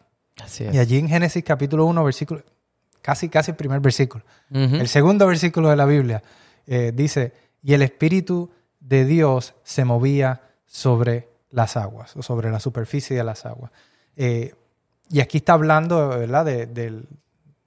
Y 0.60 0.78
allí 0.78 0.98
en 0.98 1.08
Génesis 1.08 1.44
capítulo 1.44 1.86
1, 1.86 2.04
versículo, 2.04 2.42
casi 3.02 3.30
casi 3.30 3.52
el 3.52 3.58
primer 3.58 3.80
versículo, 3.80 4.24
el 4.52 4.88
segundo 4.88 5.28
versículo 5.28 5.70
de 5.70 5.76
la 5.76 5.86
Biblia, 5.86 6.22
eh, 6.68 6.92
dice, 6.94 7.34
y 7.62 7.74
el 7.74 7.82
Espíritu 7.82 8.52
de 8.80 9.06
Dios 9.06 9.54
se 9.64 9.86
movía 9.86 10.42
sobre 10.66 11.30
las 11.52 11.78
aguas 11.78 12.16
o 12.16 12.24
sobre 12.24 12.50
la 12.50 12.60
superficie 12.60 13.16
de 13.16 13.24
las 13.24 13.46
aguas. 13.46 13.72
Eh, 14.16 14.54
y 15.10 15.20
aquí 15.20 15.38
está 15.38 15.54
hablando 15.54 16.10
¿verdad? 16.10 16.46
del, 16.46 17.08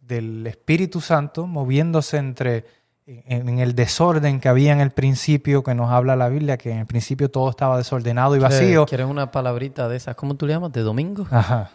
del, 0.01 0.47
Espíritu 0.47 1.01
Santo 1.01 1.47
moviéndose 1.47 2.17
entre 2.17 2.65
en, 3.07 3.59
el 3.59 3.75
desorden 3.75 4.41
que 4.41 4.49
había 4.49 4.73
en 4.73 4.81
el 4.81 4.91
principio, 4.91 5.63
que 5.63 5.75
nos 5.75 5.91
habla 5.91 6.17
la 6.17 6.29
Biblia, 6.29 6.57
que 6.57 6.71
en 6.71 6.79
el 6.79 6.87
principio 6.87 7.31
todo 7.31 7.51
estaba 7.51 7.77
desordenado 7.77 8.35
y 8.37 8.39
vacío. 8.39 8.87
¿Quieres 8.87 9.07
una 9.07 9.31
palabrita 9.31 9.89
de 9.89 9.97
esas? 9.97 10.17
¿Cómo 10.17 10.35
tú 10.37 10.47
le 10.47 10.55
llamas? 10.55 10.73
¿De 10.73 10.81
domingo? 10.81 11.27
Ajá. 11.31 11.71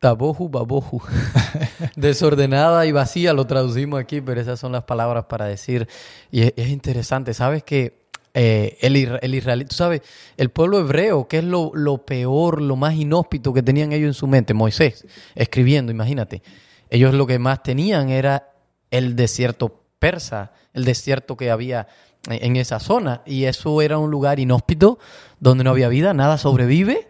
Taboju, 0.00 0.48
baboju. 0.48 1.00
Desordenada 1.96 2.84
y 2.86 2.92
vacía 2.92 3.32
lo 3.32 3.46
traducimos 3.46 4.00
aquí, 4.00 4.20
pero 4.20 4.40
esas 4.40 4.58
son 4.60 4.72
las 4.72 4.84
palabras 4.84 5.24
para 5.26 5.46
decir. 5.46 5.88
Y 6.30 6.42
es, 6.42 6.68
interesante, 6.68 7.32
¿sabes 7.32 7.62
que 7.62 8.04
eh, 8.34 8.76
el, 8.80 8.96
el 9.22 9.34
israelí, 9.34 9.64
tú 9.64 9.76
sabes, 9.76 10.02
el 10.36 10.50
pueblo 10.50 10.80
hebreo, 10.80 11.28
que 11.28 11.38
es 11.38 11.44
lo, 11.44 11.70
lo, 11.72 12.04
peor, 12.04 12.60
lo 12.60 12.76
más 12.76 12.94
inhóspito 12.94 13.54
que 13.54 13.62
tenían 13.62 13.92
ellos 13.92 14.08
en 14.08 14.14
su 14.14 14.26
mente, 14.26 14.52
Moisés, 14.52 15.06
escribiendo, 15.36 15.92
imagínate, 15.92 16.42
ellos 16.90 17.14
lo 17.14 17.26
que 17.26 17.38
más 17.38 17.62
tenían 17.62 18.10
era 18.10 18.50
el 18.90 19.16
desierto 19.16 19.83
el 20.72 20.84
desierto 20.84 21.36
que 21.36 21.50
había 21.50 21.88
en 22.28 22.56
esa 22.56 22.80
zona, 22.80 23.22
y 23.26 23.44
eso 23.44 23.82
era 23.82 23.98
un 23.98 24.10
lugar 24.10 24.40
inhóspito 24.40 24.98
donde 25.40 25.64
no 25.64 25.70
había 25.70 25.88
vida, 25.88 26.14
nada 26.14 26.38
sobrevive, 26.38 27.08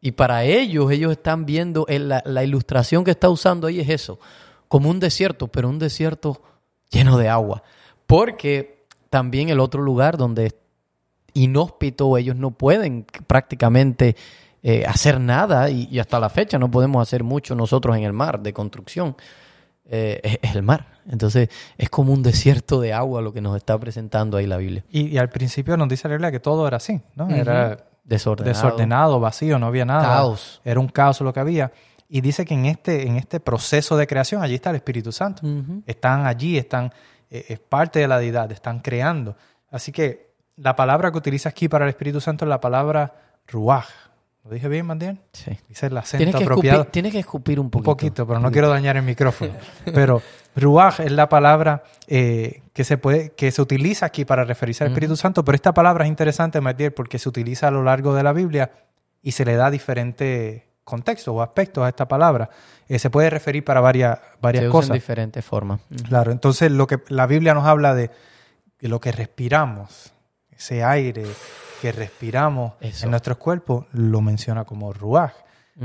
y 0.00 0.12
para 0.12 0.44
ellos, 0.44 0.90
ellos 0.92 1.12
están 1.12 1.46
viendo, 1.46 1.86
la, 1.88 2.22
la 2.24 2.44
ilustración 2.44 3.02
que 3.02 3.10
está 3.10 3.28
usando 3.28 3.66
ahí 3.66 3.80
es 3.80 3.88
eso, 3.88 4.20
como 4.68 4.90
un 4.90 5.00
desierto, 5.00 5.48
pero 5.48 5.68
un 5.68 5.78
desierto 5.78 6.42
lleno 6.90 7.18
de 7.18 7.28
agua, 7.28 7.62
porque 8.06 8.86
también 9.10 9.48
el 9.48 9.60
otro 9.60 9.82
lugar 9.82 10.16
donde 10.16 10.46
es 10.46 10.54
inhóspito, 11.34 12.16
ellos 12.16 12.36
no 12.36 12.52
pueden 12.52 13.06
prácticamente 13.26 14.16
eh, 14.62 14.84
hacer 14.86 15.20
nada 15.20 15.70
y, 15.70 15.98
hasta 16.00 16.18
la 16.18 16.28
fecha 16.28 16.58
no 16.58 16.70
podemos 16.70 17.00
hacer 17.00 17.22
mucho 17.22 17.54
nosotros 17.54 17.96
en 17.96 18.02
el 18.02 18.12
mar 18.12 18.40
de 18.40 18.52
construcción. 18.52 19.16
Eh, 19.88 20.38
es, 20.42 20.54
el 20.54 20.62
mar. 20.62 20.86
Entonces 21.08 21.48
es 21.78 21.88
como 21.90 22.12
un 22.12 22.22
desierto 22.22 22.80
de 22.80 22.92
agua 22.92 23.22
lo 23.22 23.32
que 23.32 23.40
nos 23.40 23.56
está 23.56 23.78
presentando 23.78 24.36
ahí 24.36 24.46
la 24.46 24.56
Biblia. 24.56 24.84
Y, 24.90 25.16
al 25.18 25.28
principio 25.28 25.76
nos 25.76 25.88
dice 25.88 26.08
la 26.08 26.14
Biblia 26.14 26.32
que 26.32 26.40
todo 26.40 26.66
era 26.66 26.78
así, 26.78 27.00
¿no? 27.14 27.28
Era 27.30 27.84
desordenado. 28.04 29.20
vacío, 29.20 29.58
no 29.58 29.66
había 29.66 29.84
nada. 29.84 30.02
Caos. 30.02 30.60
Era 30.64 30.80
un 30.80 30.88
caos 30.88 31.20
lo 31.20 31.32
que 31.32 31.40
había. 31.40 31.72
Y 32.08 32.20
dice 32.20 32.44
que 32.44 32.54
en 32.54 32.66
este, 32.66 33.06
en 33.06 33.16
este 33.16 33.40
proceso 33.40 33.96
de 33.96 34.06
creación, 34.06 34.42
allí 34.42 34.54
está 34.54 34.70
el 34.70 34.76
Espíritu 34.76 35.12
Santo. 35.12 35.42
Están 35.86 36.26
allí, 36.26 36.56
están 36.56 36.92
eh, 37.30 37.44
es 37.48 37.58
parte 37.58 37.98
de 37.98 38.08
la 38.08 38.18
deidad, 38.18 38.50
están 38.52 38.80
creando. 38.80 39.36
Así 39.70 39.92
que 39.92 40.34
la 40.56 40.76
palabra 40.76 41.10
que 41.10 41.18
utiliza 41.18 41.48
aquí 41.48 41.68
para 41.68 41.84
el 41.84 41.90
Espíritu 41.90 42.20
Santo 42.20 42.44
es 42.44 42.48
la 42.48 42.60
palabra 42.60 43.14
ruaj. 43.46 43.86
¿Lo 44.46 44.54
dije 44.54 44.68
bien, 44.68 44.86
Mandiel? 44.86 45.18
Sí. 45.32 45.58
Dice 45.68 45.86
el 45.86 45.96
acento 45.96 46.38
apropiado. 46.38 46.84
tienes 46.84 47.10
que 47.10 47.18
escupir 47.18 47.58
un 47.58 47.68
poquito. 47.68 47.90
Un 47.90 47.96
poquito, 47.96 48.26
pero 48.26 48.38
no 48.38 48.52
quiero 48.52 48.68
dañar 48.68 48.96
el 48.96 49.02
micrófono. 49.02 49.52
pero 49.84 50.22
ruaj 50.54 51.00
es 51.00 51.10
la 51.10 51.28
palabra 51.28 51.82
eh, 52.06 52.62
que, 52.72 52.84
se 52.84 52.96
puede, 52.96 53.30
que 53.30 53.50
se 53.50 53.60
utiliza 53.60 54.06
aquí 54.06 54.24
para 54.24 54.44
referirse 54.44 54.84
al 54.84 54.90
Espíritu 54.90 55.16
Santo, 55.16 55.44
pero 55.44 55.56
esta 55.56 55.74
palabra 55.74 56.04
es 56.04 56.08
interesante, 56.08 56.60
Mandiel, 56.60 56.92
porque 56.92 57.18
se 57.18 57.28
utiliza 57.28 57.66
a 57.66 57.70
lo 57.72 57.82
largo 57.82 58.14
de 58.14 58.22
la 58.22 58.32
Biblia 58.32 58.70
y 59.20 59.32
se 59.32 59.44
le 59.44 59.56
da 59.56 59.68
diferente 59.68 60.68
contexto 60.84 61.34
o 61.34 61.42
aspectos 61.42 61.82
a 61.82 61.88
esta 61.88 62.06
palabra. 62.06 62.48
Eh, 62.88 63.00
se 63.00 63.10
puede 63.10 63.28
referir 63.28 63.64
para 63.64 63.80
varias, 63.80 64.20
varias 64.40 64.64
se 64.64 64.70
cosas. 64.70 64.90
en 64.90 64.94
diferentes 64.94 65.44
formas. 65.44 65.80
Claro, 66.08 66.30
entonces 66.30 66.70
lo 66.70 66.86
que 66.86 67.00
la 67.08 67.26
Biblia 67.26 67.52
nos 67.52 67.66
habla 67.66 67.96
de, 67.96 68.12
lo 68.78 69.00
que 69.00 69.10
respiramos, 69.10 70.12
ese 70.52 70.84
aire 70.84 71.24
que 71.86 71.92
respiramos 71.92 72.72
en 72.80 73.10
nuestros 73.10 73.36
cuerpos, 73.36 73.86
lo 73.92 74.20
menciona 74.20 74.64
como 74.64 74.92
ruaj. 74.92 75.32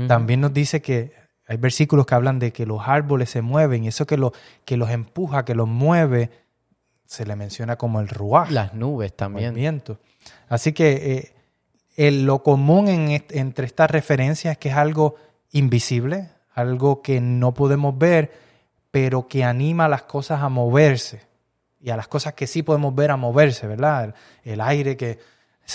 También 0.08 0.40
nos 0.40 0.52
dice 0.52 0.82
que 0.82 1.12
hay 1.46 1.58
versículos 1.58 2.06
que 2.06 2.16
hablan 2.16 2.40
de 2.40 2.52
que 2.52 2.66
los 2.66 2.80
árboles 2.88 3.30
se 3.30 3.40
mueven 3.40 3.84
y 3.84 3.88
eso 3.88 4.04
que, 4.04 4.16
lo, 4.16 4.32
que 4.64 4.76
los 4.76 4.90
empuja, 4.90 5.44
que 5.44 5.54
los 5.54 5.68
mueve, 5.68 6.30
se 7.06 7.24
le 7.24 7.36
menciona 7.36 7.76
como 7.76 8.00
el 8.00 8.08
ruaj. 8.08 8.50
Las 8.50 8.74
nubes 8.74 9.14
también. 9.14 9.54
viento. 9.54 10.00
Así 10.48 10.72
que 10.72 11.34
eh, 11.96 12.10
lo 12.10 12.42
común 12.42 12.88
entre 12.88 13.66
estas 13.66 13.88
referencias 13.88 14.52
es 14.52 14.58
que 14.58 14.70
es 14.70 14.76
algo 14.76 15.14
invisible, 15.52 16.30
algo 16.52 17.00
que 17.00 17.20
no 17.20 17.54
podemos 17.54 17.96
ver, 17.96 18.32
pero 18.90 19.28
que 19.28 19.44
anima 19.44 19.84
a 19.84 19.88
las 19.88 20.02
cosas 20.02 20.42
a 20.42 20.48
moverse 20.48 21.22
y 21.80 21.90
a 21.90 21.96
las 21.96 22.08
cosas 22.08 22.34
que 22.34 22.48
sí 22.48 22.64
podemos 22.64 22.92
ver 22.92 23.12
a 23.12 23.16
moverse, 23.16 23.68
¿verdad? 23.68 24.16
El, 24.42 24.60
aire 24.60 24.96
que 24.96 25.18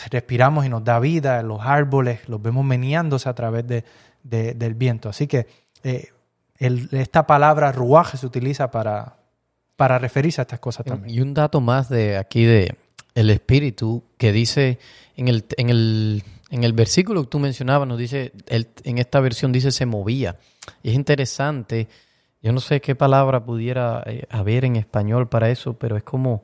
respiramos 0.10 0.66
y 0.66 0.70
nos 0.70 0.84
da 0.84 1.00
vida, 1.00 1.42
los 1.44 1.62
árboles 1.62 2.28
los 2.28 2.42
vemos 2.42 2.66
meneándose 2.66 3.30
a 3.30 3.34
través 3.34 3.66
de, 3.68 3.84
del 4.24 4.74
viento. 4.76 5.10
Así 5.10 5.28
que 5.28 5.48
eh, 5.84 6.10
esta 6.58 7.28
palabra 7.28 7.72
ruaje 7.72 8.18
se 8.18 8.26
utiliza 8.26 8.72
para, 8.72 9.18
para 9.76 10.00
referirse 10.00 10.42
a 10.42 10.44
estas 10.44 10.60
cosas 10.60 10.86
también. 10.86 11.16
Y 11.16 11.22
un 11.22 11.34
dato 11.34 11.62
más 11.62 11.90
de 11.90 12.18
aquí 12.18 12.44
de 12.44 12.76
el 13.16 13.30
espíritu 13.30 14.04
que 14.18 14.32
dice 14.32 14.80
en 15.16 15.28
el, 15.28 15.46
en 15.58 15.70
el, 15.70 16.24
en 16.52 16.64
el 16.64 16.74
versículo 16.74 17.24
que 17.24 17.30
tú 17.30 17.40
mencionabas, 17.40 17.88
nos 17.88 17.98
dice, 17.98 18.32
en 18.48 18.98
esta 18.98 19.20
versión 19.20 19.52
dice 19.52 19.72
se 19.72 19.86
movía. 19.86 20.38
Y 20.84 20.90
es 20.90 20.96
interesante, 20.96 21.88
yo 22.42 22.52
no 22.54 22.60
sé 22.60 22.82
qué 22.82 22.96
palabra 22.96 23.44
pudiera 23.44 24.04
eh, 24.06 24.28
haber 24.30 24.66
en 24.66 24.76
español 24.76 25.30
para 25.30 25.50
eso, 25.50 25.74
pero 25.74 25.98
es 25.98 26.04
como 26.04 26.44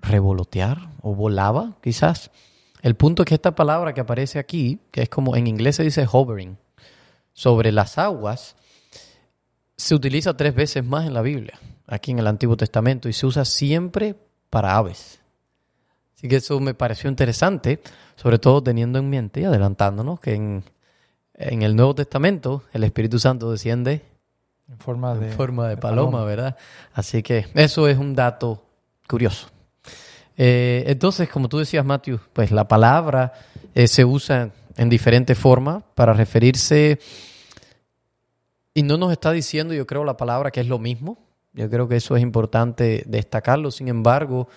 revolotear 0.00 0.90
o 1.02 1.14
volaba, 1.14 1.76
quizás. 1.82 2.30
El 2.82 2.94
punto 2.94 3.22
es 3.22 3.26
que 3.26 3.34
esta 3.34 3.54
palabra 3.54 3.92
que 3.92 4.00
aparece 4.00 4.38
aquí, 4.38 4.80
que 4.90 5.02
es 5.02 5.08
como 5.08 5.36
en 5.36 5.46
inglés 5.46 5.76
se 5.76 5.82
dice 5.82 6.06
hovering, 6.10 6.56
sobre 7.32 7.72
las 7.72 7.98
aguas, 7.98 8.56
se 9.76 9.94
utiliza 9.94 10.36
tres 10.36 10.54
veces 10.54 10.84
más 10.84 11.06
en 11.06 11.14
la 11.14 11.22
Biblia, 11.22 11.58
aquí 11.86 12.10
en 12.10 12.18
el 12.18 12.26
Antiguo 12.26 12.56
Testamento, 12.56 13.08
y 13.08 13.12
se 13.12 13.26
usa 13.26 13.44
siempre 13.44 14.14
para 14.50 14.76
aves. 14.76 15.20
Así 16.16 16.28
que 16.28 16.36
eso 16.36 16.60
me 16.60 16.74
pareció 16.74 17.08
interesante, 17.08 17.80
sobre 18.16 18.38
todo 18.38 18.62
teniendo 18.62 18.98
en 18.98 19.08
mente 19.08 19.40
y 19.40 19.44
adelantándonos 19.44 20.20
que 20.20 20.34
en, 20.34 20.62
el 21.34 21.74
Nuevo 21.74 21.94
Testamento 21.94 22.64
el 22.74 22.84
Espíritu 22.84 23.18
Santo 23.18 23.50
desciende 23.50 24.04
en 24.68 24.78
forma 24.78 25.14
de, 25.14 25.32
forma 25.32 25.68
de, 25.68 25.78
paloma, 25.78 26.24
¿verdad? 26.24 26.56
Así 26.92 27.22
que 27.22 27.46
eso 27.54 27.88
es 27.88 27.96
un 27.96 28.14
dato 28.14 28.62
curioso. 29.08 29.48
Eh, 30.36 30.84
entonces, 30.86 31.28
como 31.28 31.48
tú 31.48 31.58
decías, 31.58 31.84
Matthew, 31.84 32.20
pues 32.32 32.50
la 32.50 32.66
palabra 32.66 33.32
eh, 33.74 33.88
se 33.88 34.04
usa 34.04 34.50
en 34.76 34.88
diferentes 34.88 35.36
formas 35.38 35.82
para 35.94 36.12
referirse 36.12 36.98
y 38.72 38.82
no 38.82 38.96
nos 38.96 39.12
está 39.12 39.32
diciendo, 39.32 39.74
yo 39.74 39.86
creo, 39.86 40.04
la 40.04 40.16
palabra 40.16 40.50
que 40.50 40.60
es 40.60 40.68
lo 40.68 40.78
mismo. 40.78 41.18
Yo 41.52 41.68
creo 41.68 41.88
que 41.88 41.96
eso 41.96 42.16
es 42.16 42.22
importante 42.22 43.02
destacarlo. 43.06 43.70
Sin 43.70 43.88
embargo, 43.88 44.48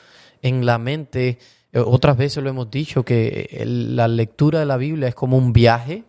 en 0.43 0.65
la 0.65 0.77
mente. 0.77 1.39
Eh, 1.71 1.79
otras 1.79 2.15
veces 2.15 2.43
lo 2.43 2.49
hemos 2.51 2.69
dicho, 2.69 3.03
que 3.03 3.63
la 3.65 4.07
lectura 4.07 4.59
de 4.59 4.67
la 4.67 4.77
Biblia 4.77 5.07
es 5.07 5.15
como 5.15 5.37
un 5.37 5.53
viaje 5.53 6.03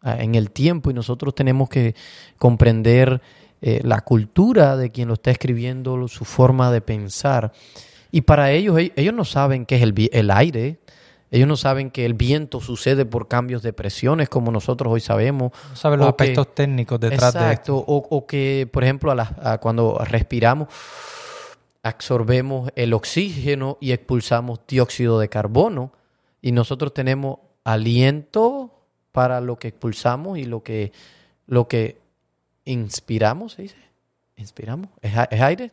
ah, 0.00 0.16
en 0.18 0.34
el 0.34 0.50
tiempo 0.50 0.90
y 0.90 0.94
nosotros 0.94 1.34
tenemos 1.34 1.68
que 1.68 1.94
comprender 2.38 3.22
eh, 3.60 3.80
la 3.84 4.00
cultura 4.00 4.76
de 4.76 4.90
quien 4.90 5.08
lo 5.08 5.14
está 5.14 5.30
escribiendo, 5.30 6.08
su 6.08 6.24
forma 6.24 6.72
de 6.72 6.80
pensar. 6.80 7.52
Y 8.10 8.22
para 8.22 8.52
ellos, 8.52 8.78
ellos 8.78 9.14
no 9.14 9.24
saben 9.24 9.66
qué 9.66 9.76
es 9.76 9.82
el, 9.82 9.94
el 10.12 10.30
aire, 10.30 10.78
ellos 11.30 11.48
no 11.48 11.56
saben 11.56 11.90
que 11.90 12.06
el 12.06 12.14
viento 12.14 12.60
sucede 12.60 13.04
por 13.04 13.28
cambios 13.28 13.62
de 13.62 13.72
presiones, 13.72 14.28
como 14.28 14.52
nosotros 14.52 14.92
hoy 14.92 15.00
sabemos. 15.00 15.52
No 15.70 15.76
saben 15.76 15.98
los 15.98 16.08
aspectos 16.08 16.54
técnicos 16.54 17.00
detrás 17.00 17.34
de 17.34 17.52
esto. 17.52 17.76
O, 17.76 18.06
o 18.08 18.26
que, 18.26 18.68
por 18.72 18.84
ejemplo, 18.84 19.12
cuando 19.60 19.98
respiramos, 20.04 20.68
absorbemos 21.82 22.70
el 22.74 22.94
oxígeno 22.94 23.78
y 23.80 23.92
expulsamos 23.92 24.60
dióxido 24.66 25.18
de 25.18 25.28
carbono 25.28 25.92
y 26.42 26.52
nosotros 26.52 26.94
tenemos 26.94 27.38
aliento 27.64 28.72
para 29.12 29.40
lo 29.40 29.58
que 29.58 29.68
expulsamos 29.68 30.38
y 30.38 30.44
lo 30.44 30.62
que, 30.62 30.92
lo 31.46 31.68
que 31.68 31.98
inspiramos, 32.64 33.54
¿se 33.54 33.62
dice? 33.62 33.76
¿Inspiramos? 34.36 34.90
¿Es, 35.00 35.40
aire? 35.40 35.72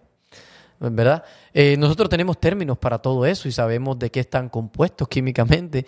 ¿Verdad? 0.92 1.24
Eh, 1.54 1.78
nosotros 1.78 2.10
tenemos 2.10 2.40
términos 2.40 2.78
para 2.78 3.00
todo 3.00 3.26
eso 3.26 3.48
y 3.48 3.52
sabemos 3.52 3.98
de 4.00 4.12
qué 4.12 4.20
están 4.20 4.50
compuestos 4.50 5.08
químicamente, 5.08 5.86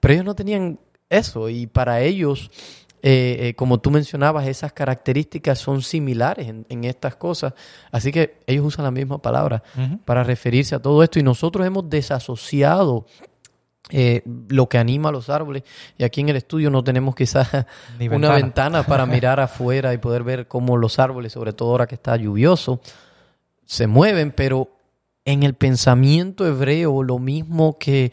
pero 0.00 0.14
ellos 0.14 0.24
no 0.24 0.34
tenían 0.34 0.78
eso. 1.10 1.48
Y 1.48 1.66
para 1.66 2.00
ellos, 2.00 2.50
eh, 3.02 3.36
eh, 3.40 3.54
como 3.54 3.78
tú 3.78 3.90
mencionabas, 3.90 4.46
esas 4.46 4.72
características 4.72 5.58
son 5.58 5.82
similares 5.82 6.48
en, 6.48 6.84
estas 6.84 7.16
cosas. 7.16 7.54
Así 7.90 8.12
que 8.12 8.38
ellos 8.46 8.66
usan 8.66 8.84
la 8.84 8.90
misma 8.90 9.20
palabra 9.20 9.62
para 10.04 10.24
referirse 10.24 10.74
a 10.74 10.80
todo 10.80 11.02
esto. 11.02 11.18
Y 11.18 11.22
nosotros 11.22 11.66
hemos 11.66 11.88
desasociado 11.88 13.06
eh, 13.90 14.22
lo 14.48 14.68
que 14.68 14.78
anima 14.78 15.10
a 15.10 15.12
los 15.12 15.30
árboles. 15.30 15.62
Y 15.96 16.02
aquí 16.02 16.20
en 16.20 16.28
el 16.28 16.36
estudio 16.36 16.70
no 16.70 16.82
tenemos 16.82 17.14
quizás 17.14 17.48
una 18.00 18.32
ventana. 18.32 18.82
para 18.82 19.06
mirar 19.06 19.38
afuera 19.38 19.94
y 19.94 19.98
poder 19.98 20.24
ver 20.24 20.48
cómo 20.48 20.76
los 20.76 20.98
árboles, 20.98 21.32
sobre 21.32 21.52
todo 21.52 21.70
ahora 21.70 21.86
que 21.86 21.94
está 21.94 22.16
lluvioso, 22.16 22.80
se 23.66 23.86
mueven, 23.86 24.32
pero 24.32 24.70
en 25.24 25.42
el 25.42 25.54
pensamiento 25.54 26.46
hebreo 26.46 27.02
lo 27.02 27.18
mismo 27.18 27.78
que, 27.78 28.12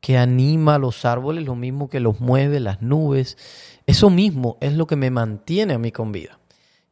que 0.00 0.18
anima 0.18 0.74
a 0.74 0.78
los 0.78 1.04
árboles, 1.04 1.44
lo 1.44 1.54
mismo 1.54 1.88
que 1.88 2.00
los 2.00 2.20
mueve, 2.20 2.60
las 2.60 2.82
nubes, 2.82 3.38
eso 3.86 4.10
mismo 4.10 4.58
es 4.60 4.74
lo 4.74 4.86
que 4.86 4.96
me 4.96 5.10
mantiene 5.10 5.74
a 5.74 5.78
mí 5.78 5.92
con 5.92 6.12
vida. 6.12 6.38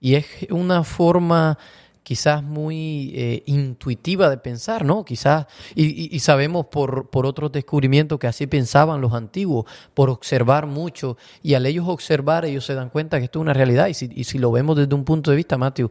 Y 0.01 0.15
es 0.15 0.27
una 0.51 0.85
forma 0.85 1.59
quizás 2.07 2.41
muy 2.41 3.11
eh, 3.17 3.43
intuitiva 3.47 4.31
de 4.31 4.39
pensar, 4.39 4.85
¿no? 4.85 5.05
Quizás, 5.05 5.47
y, 5.75 6.21
sabemos 6.21 6.67
por, 6.67 7.11
por, 7.11 7.27
otros 7.27 7.51
descubrimientos 7.51 8.21
que 8.21 8.29
así 8.29 8.47
pensaban 8.47 9.01
los 9.01 9.13
antiguos, 9.13 9.65
por 9.93 10.11
observar 10.11 10.67
mucho, 10.67 11.17
y 11.43 11.55
al 11.55 11.67
ellos 11.67 11.89
observar, 11.89 12.45
ellos 12.45 12.65
se 12.65 12.75
dan 12.75 12.91
cuenta 12.91 13.19
que 13.19 13.25
esto 13.25 13.41
es 13.41 13.43
una 13.43 13.55
realidad, 13.55 13.89
y 13.89 13.95
si, 13.95 14.09
y 14.15 14.23
si 14.23 14.39
lo 14.39 14.53
vemos 14.53 14.77
desde 14.77 14.95
un 14.95 15.05
punto 15.05 15.33
de 15.33 15.37
vista, 15.37 15.59
Mateo, 15.59 15.91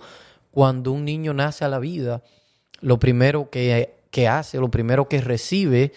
cuando 0.56 0.94
un 0.94 1.04
niño 1.04 1.34
nace 1.34 1.66
a 1.66 1.68
la 1.68 1.80
vida, 1.80 2.24
lo 2.80 2.98
primero 2.98 3.50
que, 3.50 3.94
que 4.10 4.30
hace, 4.30 4.58
lo 4.58 4.72
primero 4.72 5.10
que 5.10 5.20
recibe, 5.20 5.92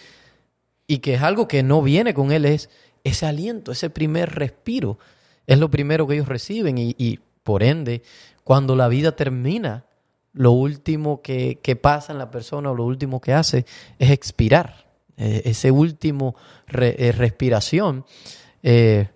y 0.85 0.97
que 0.97 1.13
es 1.13 1.21
algo 1.21 1.47
que 1.47 1.63
no 1.63 1.81
viene 1.81 2.13
con 2.13 2.33
él, 2.33 2.43
es 2.43 2.69
ese 3.05 3.25
aliento, 3.25 3.71
ese 3.71 3.89
primer 3.89 4.35
respiro. 4.35 4.99
Es 5.47 5.59
lo 5.59 5.71
primero 5.71 6.05
que 6.05 6.15
ellos 6.15 6.27
reciben 6.27 6.75
y, 6.77 7.19
por 7.43 7.63
ende, 7.63 8.01
cuando 8.43 8.75
la 8.75 8.89
vida 8.89 9.15
termina, 9.15 9.85
lo 10.33 10.51
último 10.51 11.21
que, 11.21 11.79
pasa 11.81 12.11
en 12.11 12.19
la 12.19 12.29
persona 12.29 12.71
o 12.71 12.75
lo 12.75 12.83
último 12.83 13.21
que 13.21 13.31
hace 13.31 13.65
es 13.97 14.11
expirar, 14.11 14.87
eh, 15.15 15.43
ese 15.45 15.71
último 15.71 16.35
eh, 16.67 17.13
respiración. 17.15 18.03
Eh, 18.61 19.07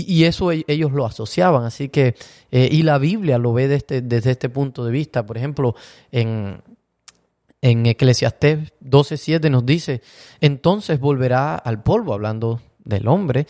y, 0.00 0.24
eso 0.24 0.52
e, 0.52 0.64
ellos 0.68 0.92
lo 0.92 1.04
asociaban, 1.04 1.64
así 1.64 1.88
que, 1.88 2.14
y 2.50 2.82
la 2.82 2.98
Biblia 2.98 3.38
lo 3.38 3.52
ve 3.52 3.68
desde, 3.68 4.00
desde 4.00 4.32
este 4.32 4.48
punto 4.48 4.84
de 4.84 4.92
vista. 4.92 5.26
Por 5.26 5.36
ejemplo, 5.36 5.74
en, 6.10 6.62
en 7.60 7.86
Eclesiastés 7.86 8.72
12:7 8.80 9.50
nos 9.50 9.66
dice, 9.66 10.02
entonces 10.40 10.98
volverá 11.00 11.56
al 11.56 11.82
polvo, 11.82 12.14
hablando 12.14 12.60
del 12.84 13.08
hombre, 13.08 13.46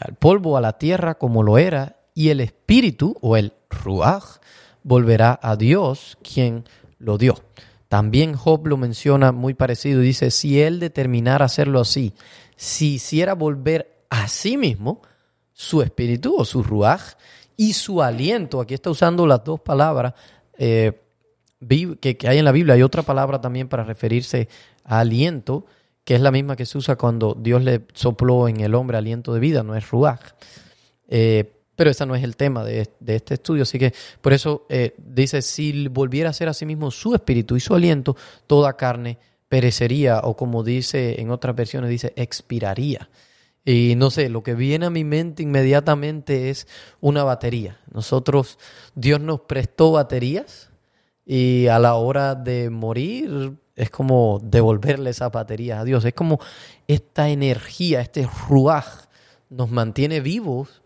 al 0.00 0.14
polvo, 0.14 0.56
a 0.56 0.60
la 0.60 0.78
tierra 0.78 1.14
como 1.14 1.42
lo 1.42 1.58
era, 1.58 1.96
y 2.14 2.28
el 2.28 2.40
espíritu 2.40 3.16
o 3.20 3.36
el 3.36 3.52
ruaj 3.68 4.38
volverá 4.82 5.38
a 5.42 5.56
Dios 5.56 6.16
quien 6.22 6.64
lo 6.98 7.18
dio. 7.18 7.34
También 7.88 8.34
Job 8.34 8.66
lo 8.66 8.76
menciona 8.76 9.32
muy 9.32 9.54
parecido 9.54 10.00
dice, 10.00 10.30
si 10.30 10.60
él 10.60 10.80
determinara 10.80 11.44
hacerlo 11.44 11.80
así, 11.80 12.12
si 12.56 12.94
hiciera 12.94 13.34
volver 13.34 14.04
a 14.10 14.28
sí 14.28 14.56
mismo 14.56 15.02
su 15.54 15.80
espíritu 15.80 16.34
o 16.36 16.44
su 16.44 16.62
ruaj 16.62 17.14
y 17.56 17.72
su 17.72 18.02
aliento, 18.02 18.60
aquí 18.60 18.74
está 18.74 18.90
usando 18.90 19.26
las 19.26 19.42
dos 19.44 19.60
palabras 19.60 20.12
eh, 20.58 21.00
que, 22.00 22.18
hay 22.28 22.38
en 22.38 22.44
la 22.44 22.52
Biblia, 22.52 22.74
hay 22.74 22.82
otra 22.82 23.02
palabra 23.02 23.40
también 23.40 23.68
para 23.68 23.84
referirse 23.84 24.48
a 24.84 25.00
aliento, 25.00 25.64
que 26.04 26.16
es 26.16 26.20
la 26.20 26.30
misma 26.30 26.56
que 26.56 26.66
se 26.66 26.76
usa 26.76 26.96
cuando 26.96 27.34
Dios 27.40 27.62
le 27.62 27.82
sopló 27.94 28.48
en 28.48 28.60
el 28.60 28.74
hombre 28.74 28.98
aliento 28.98 29.32
de 29.32 29.40
vida, 29.40 29.62
no 29.62 29.74
es 29.74 29.88
ruaj. 29.88 30.20
Eh, 31.08 31.50
pero 31.76 31.90
ese 31.90 32.06
no 32.06 32.14
es 32.14 32.22
el 32.22 32.36
tema 32.36 32.64
de, 32.64 32.88
este 33.06 33.34
estudio, 33.34 33.62
así 33.62 33.78
que 33.78 33.92
por 34.20 34.32
eso 34.32 34.66
eh, 34.68 34.94
dice, 34.98 35.42
si 35.42 35.88
volviera 35.88 36.30
a 36.30 36.32
ser 36.32 36.48
a 36.48 36.54
sí 36.54 36.66
mismo 36.66 36.90
su 36.90 37.14
espíritu 37.14 37.56
y 37.56 37.60
su 37.60 37.74
aliento, 37.74 38.16
toda 38.46 38.76
carne 38.76 39.18
perecería, 39.48 40.20
o 40.20 40.36
como 40.36 40.62
dice 40.62 41.20
en 41.20 41.30
otras 41.30 41.56
versiones, 41.56 41.90
dice, 41.90 42.12
expiraría. 42.16 43.08
Y 43.64 43.94
no 43.96 44.10
sé, 44.10 44.28
lo 44.28 44.42
que 44.42 44.54
viene 44.54 44.86
a 44.86 44.90
mi 44.90 45.04
mente 45.04 45.42
inmediatamente 45.42 46.50
es 46.50 46.66
una 47.00 47.24
batería. 47.24 47.80
Nosotros, 47.90 48.58
Dios 48.94 49.20
nos 49.20 49.40
prestó 49.40 49.92
baterías 49.92 50.70
y 51.24 51.68
a 51.68 51.78
la 51.78 51.94
hora 51.94 52.34
de 52.34 52.68
morir 52.68 53.54
es 53.74 53.90
como 53.90 54.38
devolverle 54.42 55.10
esas 55.10 55.32
baterías 55.32 55.80
a 55.80 55.84
Dios. 55.84 56.04
Es 56.04 56.12
como 56.12 56.40
esta 56.86 57.30
energía, 57.30 58.02
este 58.02 58.28
ruaj 58.48 59.06
nos 59.48 59.70
mantiene 59.70 60.20
vivos 60.20 60.82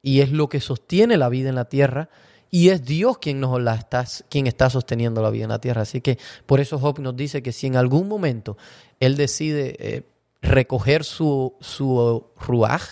y 0.00 0.20
es 0.20 0.30
lo 0.30 0.48
que 0.48 0.60
sostiene 0.60 1.16
la 1.16 1.28
vida 1.28 1.48
en 1.48 1.56
la 1.56 1.68
tierra 1.68 2.08
y 2.50 2.68
es 2.68 2.84
Dios 2.84 3.18
quien 3.18 3.40
nos 3.40 3.60
la 3.60 3.74
está, 3.74 4.04
quien 4.28 4.46
está 4.46 4.70
sosteniendo 4.70 5.22
la 5.22 5.30
vida 5.30 5.44
en 5.44 5.50
la 5.50 5.60
tierra. 5.60 5.82
Así 5.82 6.00
que 6.00 6.18
por 6.46 6.60
eso 6.60 6.78
Job 6.78 7.00
nos 7.00 7.16
dice 7.16 7.42
que 7.42 7.50
si 7.50 7.66
en 7.66 7.76
algún 7.76 8.06
momento 8.06 8.56
él 9.00 9.16
decide 9.16 9.74
eh, 9.78 10.02
recoger 10.42 11.04
su, 11.04 11.56
su 11.60 12.32
ruaj, 12.36 12.82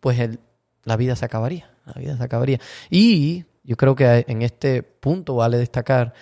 pues 0.00 0.38
la 0.84 0.96
vida 0.96 1.16
se 1.16 1.24
acabaría. 1.24 1.70
La 1.86 1.94
vida 1.94 2.16
se 2.16 2.22
acabaría. 2.22 2.60
Y 2.90 3.44
yo 3.64 3.76
creo 3.76 3.96
que 3.96 4.24
en 4.28 4.42
este 4.42 4.82
punto 4.82 5.36
vale 5.36 5.58
destacar 5.58 6.12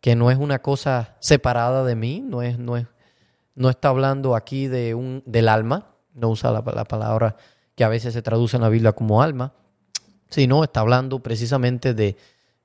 que 0.00 0.14
no 0.14 0.30
es 0.30 0.38
una 0.38 0.60
cosa 0.60 1.16
separada 1.20 1.84
de 1.84 1.96
mí, 1.96 2.22
no 2.24 2.42
es, 2.42 2.58
no 2.58 2.76
es, 2.76 2.86
no 3.54 3.68
está 3.68 3.88
hablando 3.88 4.36
aquí 4.36 4.68
de 4.68 4.94
un, 4.94 5.22
del 5.26 5.48
alma, 5.48 5.94
no 6.14 6.30
usa 6.30 6.50
la, 6.52 6.62
la 6.74 6.84
palabra 6.84 7.36
que 7.74 7.84
a 7.84 7.88
veces 7.88 8.14
se 8.14 8.22
traduce 8.22 8.56
en 8.56 8.62
la 8.62 8.68
Biblia 8.68 8.92
como 8.92 9.22
alma, 9.22 9.52
sino 10.28 10.64
está 10.64 10.80
hablando 10.80 11.18
precisamente 11.20 11.92
de 11.92 12.16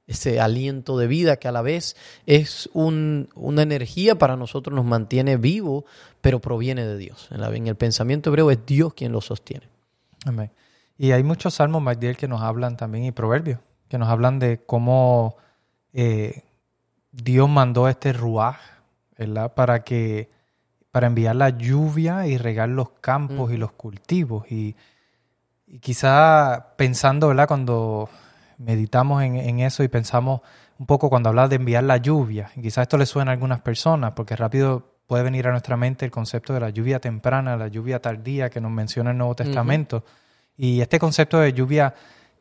ese 0.08 0.40
aliento 0.40 0.98
de 0.98 1.08
vida 1.08 1.38
que 1.38 1.48
a 1.48 1.52
la 1.52 1.62
vez 1.62 1.96
es 2.26 2.70
una 2.74 3.62
energía 3.62 4.18
para 4.18 4.36
nosotros, 4.36 4.76
nos 4.76 4.86
mantiene 4.86 5.38
vivo, 5.38 5.86
pero 6.22 6.40
proviene 6.40 6.86
de 6.86 6.98
Dios. 6.98 7.30
En, 7.32 7.68
el 7.68 7.76
pensamiento 7.76 8.30
hebreo 8.30 8.52
es 8.52 8.66
Dios 8.66 8.94
quien 8.94 9.12
lo 9.12 9.22
sostiene. 9.22 9.68
Amén. 10.26 10.52
Y 10.98 11.12
hay 11.12 11.24
muchos 11.24 11.56
salmos, 11.56 11.82
Magdiel, 11.82 12.18
que 12.18 12.28
nos 12.28 12.42
hablan 12.42 12.78
también, 12.78 13.06
y 13.06 13.12
proverbios, 13.12 13.60
que 13.88 13.98
nos 13.98 14.10
hablan 14.10 14.40
de 14.40 14.62
cómo 14.66 15.38
eh, 15.94 16.44
Dios 17.12 17.50
mandó 17.50 17.88
este 17.88 18.14
ruaj, 18.14 18.58
¿verdad? 19.18 19.54
Para 19.54 19.84
que 19.84 20.30
para 20.92 21.08
enviar 21.08 21.38
la 21.38 21.50
lluvia 21.50 22.28
y 22.28 22.38
regar 22.38 22.68
los 22.68 22.90
campos 23.00 23.52
y 23.54 23.58
los 23.58 23.72
cultivos. 23.72 24.52
Y 24.52 24.76
y 25.74 25.80
quizá 25.80 26.74
pensando, 26.76 27.30
¿verdad? 27.30 27.48
Cuando 27.48 28.10
meditamos 28.64 29.24
en, 29.24 29.60
eso 29.60 29.84
y 29.84 29.88
pensamos 29.88 30.42
un 30.78 30.86
poco 30.86 31.10
cuando 31.10 31.30
hablas 31.30 31.50
de 31.50 31.58
enviar 31.58 31.84
la 31.84 31.98
lluvia, 31.98 32.52
y 32.56 32.62
quizás 32.62 32.84
esto 32.84 32.98
le 32.98 33.06
suena 33.06 33.32
a 33.32 33.34
algunas 33.34 33.62
personas, 33.62 34.14
porque 34.14 34.36
rápido 34.36 34.96
puede 35.08 35.24
venir 35.24 35.48
a 35.48 35.52
nuestra 35.52 35.78
mente 35.78 36.06
el 36.06 36.12
concepto 36.12 36.54
de 36.54 36.60
la 36.60 36.70
lluvia 36.70 37.00
temprana, 37.00 37.58
la 37.58 37.68
lluvia 37.68 38.00
tardía 38.00 38.50
que 38.50 38.62
nos 38.62 38.72
menciona 38.72 39.12
el 39.12 39.18
Nuevo 39.18 39.36
Testamento. 39.36 40.06
Y 40.58 40.82
este 40.82 41.00
concepto 41.00 41.40
de 41.40 41.54
lluvia 41.54 41.94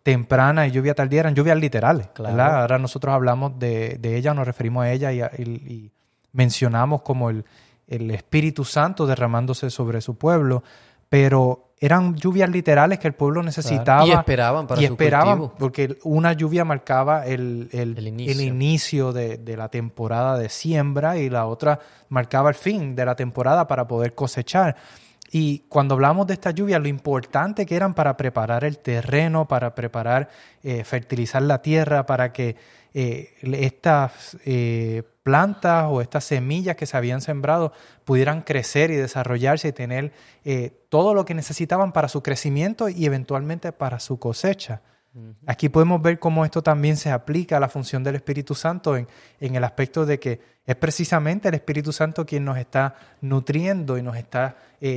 temprana 0.03 0.67
y 0.67 0.71
lluvia 0.71 0.95
tardía 0.95 1.21
eran 1.21 1.35
lluvias 1.35 1.59
literales. 1.59 2.09
Claro. 2.15 2.41
Ahora 2.43 2.79
nosotros 2.79 3.13
hablamos 3.13 3.59
de, 3.59 3.99
de, 3.99 4.17
ella, 4.17 4.35
nos 4.35 4.47
referimos 4.47 4.85
a 4.85 4.93
ella 4.93 5.13
y, 5.13 5.21
y 5.43 5.93
mencionamos 6.33 7.03
como 7.03 7.31
el, 7.31 7.45
el 7.91 8.11
Espíritu 8.13 8.65
Santo 8.65 9.05
derramándose 9.05 9.69
sobre 9.69 10.01
su 10.01 10.17
pueblo, 10.17 10.63
pero 11.09 11.70
eran 11.81 12.15
lluvias 12.15 12.51
literales 12.51 12.99
que 12.99 13.09
el 13.09 13.15
pueblo 13.15 13.43
necesitaba. 13.43 14.07
Y 14.07 14.13
esperaban 14.13 14.67
para 14.67 14.83
y 14.83 14.85
esperaban 14.85 15.51
porque 15.59 15.97
una 16.05 16.35
lluvia 16.35 16.65
marcaba 16.65 17.27
el, 17.27 17.71
el, 17.73 18.07
inicio, 18.07 19.13
de, 19.13 19.39
de, 19.39 19.57
la 19.57 19.71
temporada 19.71 20.37
de 20.39 20.51
siembra 20.51 21.17
y 21.17 21.31
la 21.31 21.47
otra 21.47 21.81
marcaba 22.11 22.51
el 22.51 22.55
fin 22.55 22.95
de 22.95 23.07
la 23.07 23.17
temporada 23.17 23.67
para 23.67 23.89
poder 23.89 24.15
cosechar. 24.15 24.77
Y 25.33 25.61
cuando 25.69 25.95
hablamos 25.95 26.27
de 26.27 26.35
estas 26.35 26.55
lluvias, 26.55 26.81
lo 26.81 26.89
importante 26.89 27.65
que 27.65 27.77
eran 27.77 27.95
para 27.95 28.17
preparar 28.17 28.65
el 28.65 28.79
terreno, 28.79 29.47
para 29.47 29.75
preparar, 29.75 30.29
eh, 30.63 30.83
fertilizar 30.83 31.43
la 31.43 31.63
tierra, 31.63 32.05
para 32.05 32.33
que 32.33 32.57
eh, 32.93 33.35
estas 33.43 34.37
eh, 34.45 35.05
plantas 35.23 35.87
o 35.89 36.01
estas 36.01 36.25
semillas 36.25 36.77
que 36.77 36.87
se 36.87 36.97
habían 36.97 37.21
sembrado 37.21 37.73
pudieran 38.05 38.43
crecer 38.43 38.91
y 38.91 38.97
desarrollarse 38.97 39.69
y 39.69 39.73
tener 39.73 40.13
eh, 40.45 40.85
todo 40.89 41.15
lo 41.15 41.25
que 41.25 41.35
necesitaban 41.35 41.93
para 41.93 42.09
su 42.09 42.23
crecimiento 42.23 42.89
y 42.89 43.05
eventualmente 43.05 43.73
para 43.73 44.01
su 44.01 44.19
cosecha. 44.19 44.83
Aquí 45.45 45.69
podemos 45.69 46.01
ver 46.01 46.21
cómo 46.21 46.45
esto 46.45 46.63
también 46.63 46.97
se 46.97 47.11
aplica 47.11 47.57
a 47.57 47.61
la 47.61 47.69
función 47.69 48.05
del 48.05 48.15
Espíritu 48.15 48.55
Santo 48.55 48.97
en, 48.97 49.09
en, 49.41 49.57
el 49.57 49.65
aspecto 49.65 50.07
de 50.07 50.21
que 50.21 50.41
es 50.65 50.77
precisamente 50.77 51.49
el 51.49 51.55
Espíritu 51.55 51.93
Santo 51.93 52.25
quien 52.25 52.45
nos 52.45 52.57
está 52.57 52.95
nutriendo 53.21 53.99
y 53.99 54.03
nos 54.03 54.17
está 54.17 54.57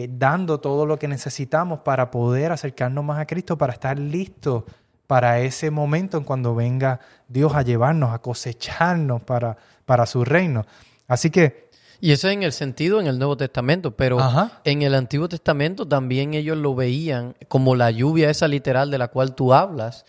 dando 0.09 0.59
todo 0.59 0.85
lo 0.85 0.99
que 0.99 1.07
necesitamos 1.07 1.79
para 1.79 2.11
poder 2.11 2.51
acercarnos 2.51 3.03
más 3.03 3.17
a 3.17 3.25
Cristo, 3.25 3.57
para 3.57 3.73
estar 3.73 3.97
listos 3.97 4.65
para 5.07 5.39
ese 5.39 5.71
momento 5.71 6.17
en 6.17 6.23
cuando 6.23 6.55
venga 6.55 6.99
Dios 7.27 7.53
a 7.55 7.61
llevarnos, 7.61 8.13
a 8.13 8.19
cosecharnos 8.19 9.21
para, 9.23 9.57
para 9.85 10.05
su 10.05 10.23
reino. 10.23 10.65
Así 11.07 11.29
que... 11.29 11.63
Y 11.99 12.11
eso 12.11 12.27
es 12.27 12.33
en 12.33 12.43
el 12.43 12.51
sentido 12.51 12.99
en 12.99 13.07
el 13.07 13.17
Nuevo 13.17 13.37
Testamento, 13.37 13.95
pero 13.95 14.17
en 14.65 14.81
el 14.81 14.93
Antiguo 14.93 15.29
Testamento 15.29 15.87
también 15.87 16.33
ellos 16.33 16.57
lo 16.57 16.75
veían 16.75 17.33
como 17.47 17.75
la 17.77 17.91
lluvia 17.91 18.29
esa 18.29 18.49
literal 18.49 18.91
de 18.91 18.97
la 18.97 19.07
cual 19.07 19.35
tú 19.35 19.53
hablas, 19.53 20.05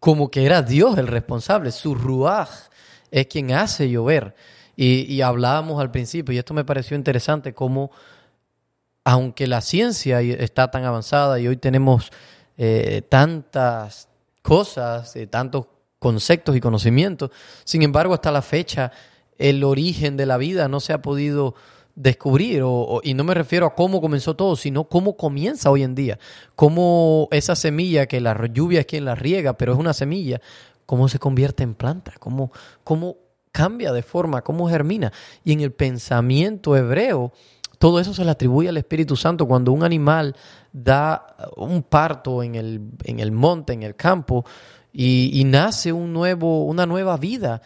como 0.00 0.30
que 0.30 0.44
era 0.44 0.60
Dios 0.60 0.98
el 0.98 1.06
responsable. 1.06 1.70
Su 1.70 1.94
ruaj 1.94 2.50
es 3.10 3.26
quien 3.26 3.52
hace 3.52 3.88
llover. 3.88 4.34
Y, 4.76 5.20
hablábamos 5.20 5.80
al 5.80 5.90
principio, 5.90 6.34
y 6.34 6.38
esto 6.38 6.52
me 6.52 6.64
pareció 6.64 6.96
interesante, 6.96 7.54
como 7.54 7.90
aunque 9.04 9.46
la 9.46 9.60
ciencia 9.60 10.20
está 10.20 10.70
tan 10.70 10.84
avanzada 10.84 11.38
y 11.38 11.46
hoy 11.46 11.56
tenemos 11.56 12.10
eh, 12.56 13.02
tantas 13.08 14.08
cosas, 14.44 15.16
eh, 15.16 15.26
tantos 15.26 15.66
conceptos 15.98 16.54
y 16.54 16.60
conocimientos, 16.60 17.30
sin 17.64 17.80
embargo, 17.82 18.12
hasta 18.12 18.30
la 18.30 18.42
fecha 18.42 18.92
el 19.38 19.64
origen 19.64 20.18
de 20.18 20.26
la 20.26 20.36
vida 20.36 20.68
no 20.68 20.80
se 20.80 20.92
ha 20.92 21.00
podido 21.00 21.54
descubrir, 21.94 22.62
y 23.04 23.14
no 23.14 23.24
me 23.24 23.32
refiero 23.34 23.66
a 23.66 23.74
cómo 23.74 24.02
comenzó 24.02 24.36
todo, 24.36 24.54
sino 24.54 24.84
cómo 24.84 25.16
comienza 25.16 25.70
hoy 25.70 25.82
en 25.82 25.94
día, 25.94 26.18
cómo 26.56 27.28
esa 27.30 27.56
semilla 27.56 28.06
que 28.06 28.20
la 28.20 28.36
lluvia 28.52 28.80
es 28.80 28.86
quien 28.86 29.06
la 29.06 29.14
riega, 29.14 29.54
pero 29.54 29.72
es 29.72 29.78
una 29.78 29.94
semilla, 29.94 30.42
cómo 30.84 31.08
se 31.08 31.18
convierte 31.18 31.62
en 31.62 31.74
planta, 31.74 32.12
cómo, 32.18 32.52
cómo 32.82 33.16
cambia 33.50 33.92
de 33.92 34.02
forma, 34.02 34.42
cómo 34.42 34.68
germina. 34.68 35.10
Y 35.42 35.52
en 35.52 35.60
el 35.60 35.72
pensamiento 35.72 36.76
hebreo, 36.76 37.32
todo 37.78 38.00
eso 38.00 38.12
se 38.12 38.24
le 38.24 38.32
atribuye 38.32 38.68
al 38.68 38.76
Espíritu 38.76 39.16
Santo. 39.16 39.46
Cuando 39.46 39.72
un 39.72 39.84
animal 39.84 40.36
da 40.74 41.36
un 41.56 41.84
parto 41.84 42.42
en 42.42 42.56
el, 42.56 42.80
en 43.04 43.20
el 43.20 43.32
monte, 43.32 43.72
en 43.72 43.84
el 43.84 43.96
campo, 43.96 44.44
y, 44.92 45.30
y 45.32 45.44
nace 45.44 45.92
un 45.92 46.12
nuevo, 46.12 46.64
una 46.66 46.84
nueva 46.84 47.16
vida, 47.16 47.62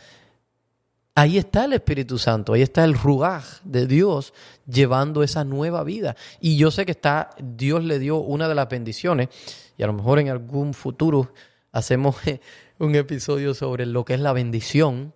Ahí 1.19 1.37
está 1.37 1.65
el 1.65 1.73
Espíritu 1.73 2.17
Santo, 2.17 2.53
ahí 2.53 2.63
está 2.63 2.85
el 2.85 2.95
rugaj 2.95 3.61
de 3.65 3.89
Dios 3.89 4.33
llevando 4.69 5.25
esa 5.25 5.43
nueva 5.43 5.83
vida. 5.83 6.15
Y 6.41 6.57
yo 6.57 6.71
sé 6.71 6.87
que 6.87 6.93
está, 6.93 7.31
Dios 7.43 7.83
le 7.83 7.99
dio 7.99 8.19
una 8.19 8.47
de 8.47 8.55
las 8.55 8.69
bendiciones, 8.69 9.29
y 9.77 9.83
a 9.83 9.89
lo 9.89 9.95
mejor 9.95 10.21
en 10.21 10.29
algún 10.29 10.75
futuro 10.75 11.33
hacemos 11.73 12.15
un 12.79 12.95
episodio 12.95 13.53
sobre 13.55 13.85
lo 13.85 14.05
que 14.05 14.15
es 14.15 14.21
la 14.21 14.33
bendición, 14.33 15.13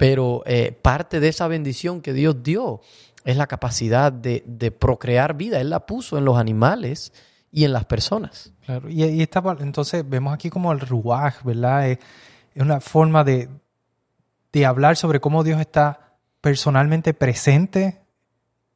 pero 0.00 0.42
eh, 0.46 0.72
parte 0.72 1.20
de 1.20 1.28
esa 1.28 1.46
bendición 1.46 2.00
que 2.00 2.14
Dios 2.14 2.42
dio 2.42 2.80
es 3.22 3.36
la 3.36 3.46
capacidad 3.46 4.10
de, 4.10 4.70
procrear 4.70 5.34
vida. 5.34 5.60
Él 5.60 5.68
la 5.68 5.84
puso 5.84 6.16
en 6.16 6.24
los 6.24 6.38
animales 6.38 7.12
y 7.52 7.66
en 7.66 7.74
las 7.74 7.84
personas. 7.84 8.50
Claro, 8.64 8.88
y, 8.88 9.04
y 9.04 9.28
entonces 9.58 10.08
vemos 10.08 10.32
aquí 10.32 10.48
como 10.48 10.72
el 10.72 10.80
ruaj, 10.80 11.42
¿verdad? 11.44 11.90
es 11.90 11.98
una 12.54 12.80
forma 12.80 13.24
de, 13.24 13.50
de 14.54 14.64
hablar 14.64 14.96
sobre 14.96 15.20
cómo 15.20 15.44
Dios 15.44 15.60
está 15.60 16.14
personalmente 16.40 17.12
presente, 17.12 18.00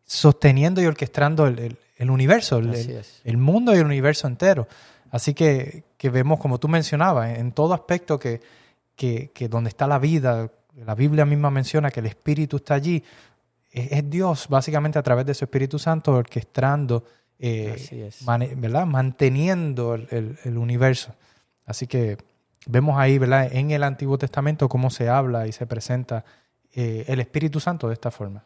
sosteniendo 0.05 0.83
y 0.83 0.85
orquestando 0.85 1.47
el, 1.47 1.79
universo, 2.11 2.59
el, 2.59 3.39
mundo 3.39 3.75
y 3.75 3.79
el 3.79 3.87
universo 3.87 4.27
entero. 4.27 4.69
Así 5.11 5.33
que, 5.33 5.85
vemos, 6.03 6.39
como 6.39 6.61
tú 6.61 6.69
mencionabas, 6.69 7.39
en 7.39 7.53
todo 7.53 7.73
aspecto 7.73 8.19
que, 8.19 8.43
que, 8.95 9.49
donde 9.49 9.71
está 9.71 9.87
la 9.87 9.99
vida, 9.99 10.51
la 10.77 10.95
Biblia 10.95 11.25
misma 11.25 11.51
menciona 11.51 11.91
que 11.91 12.01
el 12.01 12.07
Espíritu 12.07 12.57
está 12.57 12.75
allí, 12.75 13.03
es, 13.71 14.09
Dios 14.09 14.47
básicamente 14.49 14.99
a 14.99 15.03
través 15.03 15.27
de 15.27 15.35
su 15.35 15.45
Espíritu 15.45 15.79
Santo 15.79 16.13
orquestando, 16.13 17.05
eh, 17.39 18.11
¿verdad? 18.57 18.87
manteniendo 18.87 19.95
el 19.95 20.59
universo. 20.59 21.15
Así 21.67 21.87
que 21.87 22.17
vemos 22.67 22.99
ahí, 22.99 23.19
¿verdad? 23.19 23.49
En 23.53 23.71
el 23.71 23.83
Antiguo 23.83 24.19
Testamento 24.19 24.69
cómo 24.69 24.91
se 24.91 25.09
habla 25.09 25.47
y 25.47 25.53
se 25.53 25.67
presenta 25.67 26.25
eh, 26.73 27.05
el 27.07 27.21
Espíritu 27.21 27.61
Santo 27.61 27.89
de 27.89 27.95
esta 27.95 28.11
forma. 28.11 28.45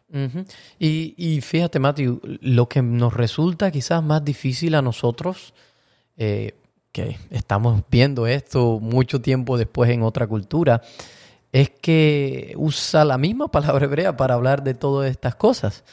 y, 0.77 1.41
fíjate, 1.41 1.79
Matthew, 1.79 2.21
lo 2.41 2.69
que 2.69 2.81
nos 2.81 3.13
resulta 3.13 3.71
quizás 3.71 4.03
más 4.03 4.23
difícil 4.23 4.75
a 4.75 4.81
nosotros, 4.81 5.53
eh, 6.17 6.53
que 6.91 7.17
estamos 7.29 7.83
viendo 7.89 8.27
esto 8.27 8.79
mucho 8.79 9.21
tiempo 9.21 9.57
después 9.57 9.89
en 9.91 10.03
otra 10.03 10.27
cultura, 10.27 10.81
es 11.51 11.69
que 11.69 12.53
usa 12.57 13.05
la 13.05 13.17
misma 13.17 13.49
palabra 13.49 13.85
hebrea 13.85 14.15
para 14.15 14.35
hablar 14.35 14.63
de 14.63 14.73
todas 14.73 15.09
estas 15.09 15.35
cosas, 15.35 15.83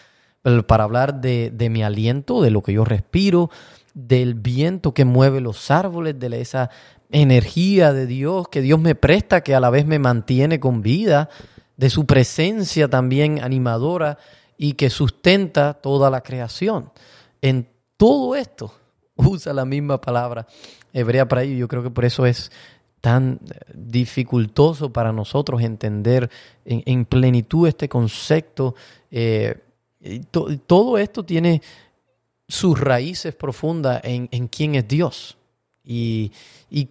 para 0.67 0.85
hablar 0.85 1.21
de, 1.21 1.69
mi 1.71 1.83
aliento, 1.83 2.43
de 2.43 2.51
lo 2.51 2.63
que 2.63 2.73
yo 2.73 2.85
respiro, 2.85 3.51
del 3.95 4.35
viento 4.35 4.93
que 4.93 5.05
mueve 5.05 5.41
los 5.41 5.71
árboles, 5.71 6.19
de 6.19 6.41
esa 6.41 6.71
energía 7.11 7.93
de 7.93 8.07
Dios 8.07 8.49
que 8.49 8.61
Dios 8.61 8.79
me 8.79 8.95
presta, 8.95 9.41
que 9.41 9.55
a 9.55 9.61
la 9.61 9.71
vez 9.71 9.87
me 9.87 9.99
mantiene 9.99 10.61
con 10.61 10.83
vida, 10.83 11.31
de 11.77 11.91
su 11.91 12.07
presencia 12.07 12.89
también 12.89 13.43
animadora 13.43 14.19
y 14.57 14.75
que 14.75 14.91
sustenta 14.91 15.75
toda 15.75 16.11
la 16.11 16.23
creación. 16.23 16.91
En 17.43 17.69
todo 17.97 18.35
esto 18.37 18.73
usa 19.17 19.53
la 19.53 19.65
misma 19.65 20.01
palabra 20.01 20.47
hebrea 20.93 21.29
para 21.29 21.43
ello. 21.43 21.57
Yo 21.57 21.69
creo 21.69 21.83
que 21.83 21.91
por 21.91 22.05
eso 22.05 22.27
es 22.27 22.51
tan 23.07 23.39
dificultoso 23.73 24.93
para 24.93 25.13
nosotros 25.13 25.63
entender 25.63 26.29
en, 26.65 27.05
plenitud 27.05 27.69
este 27.69 27.89
concepto. 27.89 28.75
Eh, 29.13 29.63
todo 30.67 30.99
esto 30.99 31.25
tiene 31.25 31.63
sus 32.49 32.81
raíces 32.81 33.33
profundas 33.33 34.01
en, 34.03 34.29
en 34.33 34.49
quién 34.49 34.75
es 34.75 34.89
Dios. 34.89 35.39
Y, 35.85 36.33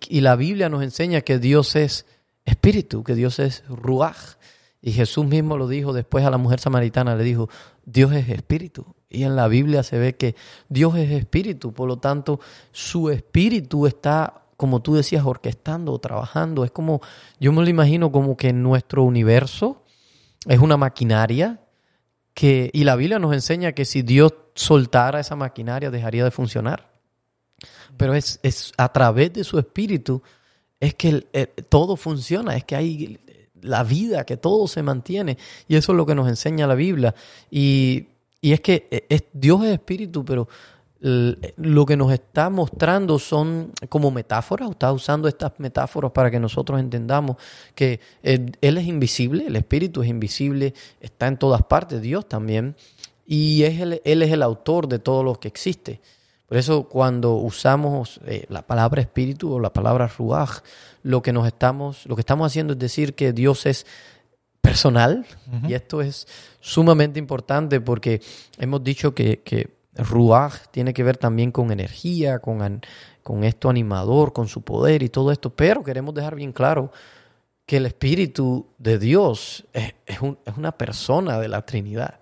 la 0.10 0.38
Biblia 0.38 0.70
nos 0.70 0.84
enseña 0.84 1.20
que 1.20 1.38
Dios 1.38 1.76
es 1.76 2.06
espíritu, 2.46 3.04
que 3.04 3.14
Dios 3.14 3.40
es 3.40 3.66
ruaj. 3.68 4.38
Y 4.82 4.94
Jesús 4.94 5.26
mismo 5.26 5.58
lo 5.58 5.68
dijo 5.68 5.92
después 5.92 6.24
a 6.24 6.30
la 6.30 6.38
mujer 6.38 6.62
samaritana, 6.62 7.18
le 7.18 7.26
dijo, 7.26 7.50
Dios 7.84 8.14
es 8.14 8.30
espíritu. 8.30 8.86
Y 9.10 9.24
en 9.24 9.36
la 9.36 9.50
Biblia 9.50 9.84
se 9.84 10.00
ve 10.00 10.16
que 10.16 10.38
Dios 10.70 10.96
es 10.96 11.12
espíritu, 11.12 11.74
por 11.74 11.90
lo 11.90 11.98
tanto 11.98 12.40
su 12.72 13.10
espíritu 13.10 13.86
está, 13.86 14.45
como 14.58 14.82
tú 14.82 14.96
decías, 14.96 15.26
orquestando, 15.26 15.98
trabajando. 16.00 16.64
Es 16.64 16.72
como, 16.72 17.02
yo 17.40 17.52
me 17.52 17.64
lo 17.64 17.70
imagino 17.70 18.12
como 18.12 18.38
que 18.38 18.54
nuestro 18.54 19.04
universo 19.04 19.84
es 20.48 20.60
una 20.60 20.78
maquinaria 20.78 21.62
que, 22.34 22.70
y 22.74 22.84
la 22.84 22.96
Biblia 22.96 23.20
nos 23.20 23.34
enseña 23.34 23.72
que 23.72 23.86
si 23.86 24.02
Dios 24.02 24.34
soltara 24.54 25.20
esa 25.20 25.36
maquinaria 25.36 25.92
dejaría 25.92 26.24
de 26.24 26.32
funcionar 26.32 26.96
pero 27.98 28.14
es, 28.14 28.40
a 28.78 28.92
través 28.92 29.34
de 29.34 29.44
su 29.44 29.60
espíritu 29.60 30.22
es 30.80 30.94
que 30.96 31.26
todo 31.70 31.96
funciona, 31.96 32.56
es 32.56 32.64
que 32.64 32.76
hay 32.76 33.20
la 33.62 33.84
vida, 33.84 34.26
que 34.26 34.38
todo 34.38 34.68
se 34.68 34.84
mantiene. 34.84 35.38
Y 35.68 35.76
eso 35.76 35.94
es 35.94 35.98
lo 35.98 36.06
que 36.06 36.16
nos 36.16 36.28
enseña 36.28 36.68
la 36.68 36.76
Biblia. 36.76 37.16
Y, 37.50 38.08
es 38.42 38.62
que 38.62 38.88
e, 38.92 39.22
Dios 39.34 39.64
es 39.64 39.72
espíritu, 39.72 40.24
pero 40.24 40.48
lo 41.06 41.86
que 41.86 41.98
nos 41.98 42.12
está 42.12 42.50
mostrando 42.50 43.20
son 43.20 43.72
como 43.90 44.10
metáforas, 44.10 44.72
está 44.72 44.92
usando 44.92 45.28
estas 45.28 45.52
metáforas 45.60 46.12
para 46.12 46.32
que 46.32 46.40
nosotros 46.40 46.80
entendamos 46.80 47.38
que 47.76 48.00
Él, 48.24 48.58
es 48.60 48.88
invisible, 48.88 49.46
el 49.46 49.56
espíritu 49.56 50.02
es 50.02 50.10
invisible, 50.10 50.74
está 51.00 51.28
en 51.28 51.38
todas 51.38 51.62
partes, 51.62 52.02
Dios 52.02 52.28
también, 52.28 52.76
y 53.24 53.62
es 53.64 53.80
Él 53.80 54.22
es 54.24 54.32
el 54.32 54.42
autor 54.42 54.88
de 54.88 54.98
todo 54.98 55.24
lo 55.24 55.40
que 55.40 55.48
existe. 55.48 56.02
Por 56.48 56.58
eso 56.58 56.90
cuando 56.90 57.36
usamos 57.36 58.20
eh, 58.26 58.46
la 58.50 58.66
palabra 58.66 59.02
espíritu 59.02 59.54
o 59.54 59.60
la 59.60 59.74
palabra 59.74 60.08
ruaj, 60.08 60.62
lo 61.04 61.22
que 61.22 61.34
nos 61.34 61.46
estamos, 61.46 62.08
lo 62.08 62.16
que 62.16 62.22
estamos 62.22 62.48
haciendo 62.48 62.74
es 62.74 62.80
decir 62.80 63.14
que 63.14 63.32
Dios 63.32 63.68
es 63.68 63.86
personal 64.60 65.28
y 65.68 65.76
esto 65.76 66.02
es 66.02 66.28
sumamente 66.60 67.20
importante 67.20 67.80
porque 67.80 68.22
hemos 68.58 68.84
dicho 68.84 69.14
que, 69.14 69.42
que 69.44 69.76
ruaj 69.96 70.68
tiene 70.72 70.94
que 70.94 71.04
ver 71.04 71.18
también 71.18 71.52
con 71.52 71.72
energía, 71.72 72.40
con, 72.40 72.82
con 73.24 73.44
esto 73.44 73.70
animador, 73.70 74.34
con 74.34 74.48
su 74.48 74.62
poder 74.62 75.04
y 75.04 75.10
todo 75.10 75.32
esto, 75.32 75.56
pero 75.56 75.84
queremos 75.84 76.14
dejar 76.14 76.36
bien 76.36 76.52
claro 76.52 76.92
que 77.66 77.78
el 77.78 77.86
Espíritu 77.86 78.68
de 78.78 79.00
Dios 79.00 79.66
es, 79.74 79.96
es, 80.06 80.20
es 80.46 80.58
una 80.58 80.72
persona 80.72 81.40
de 81.40 81.48
la 81.48 81.66
Trinidad, 81.66 82.20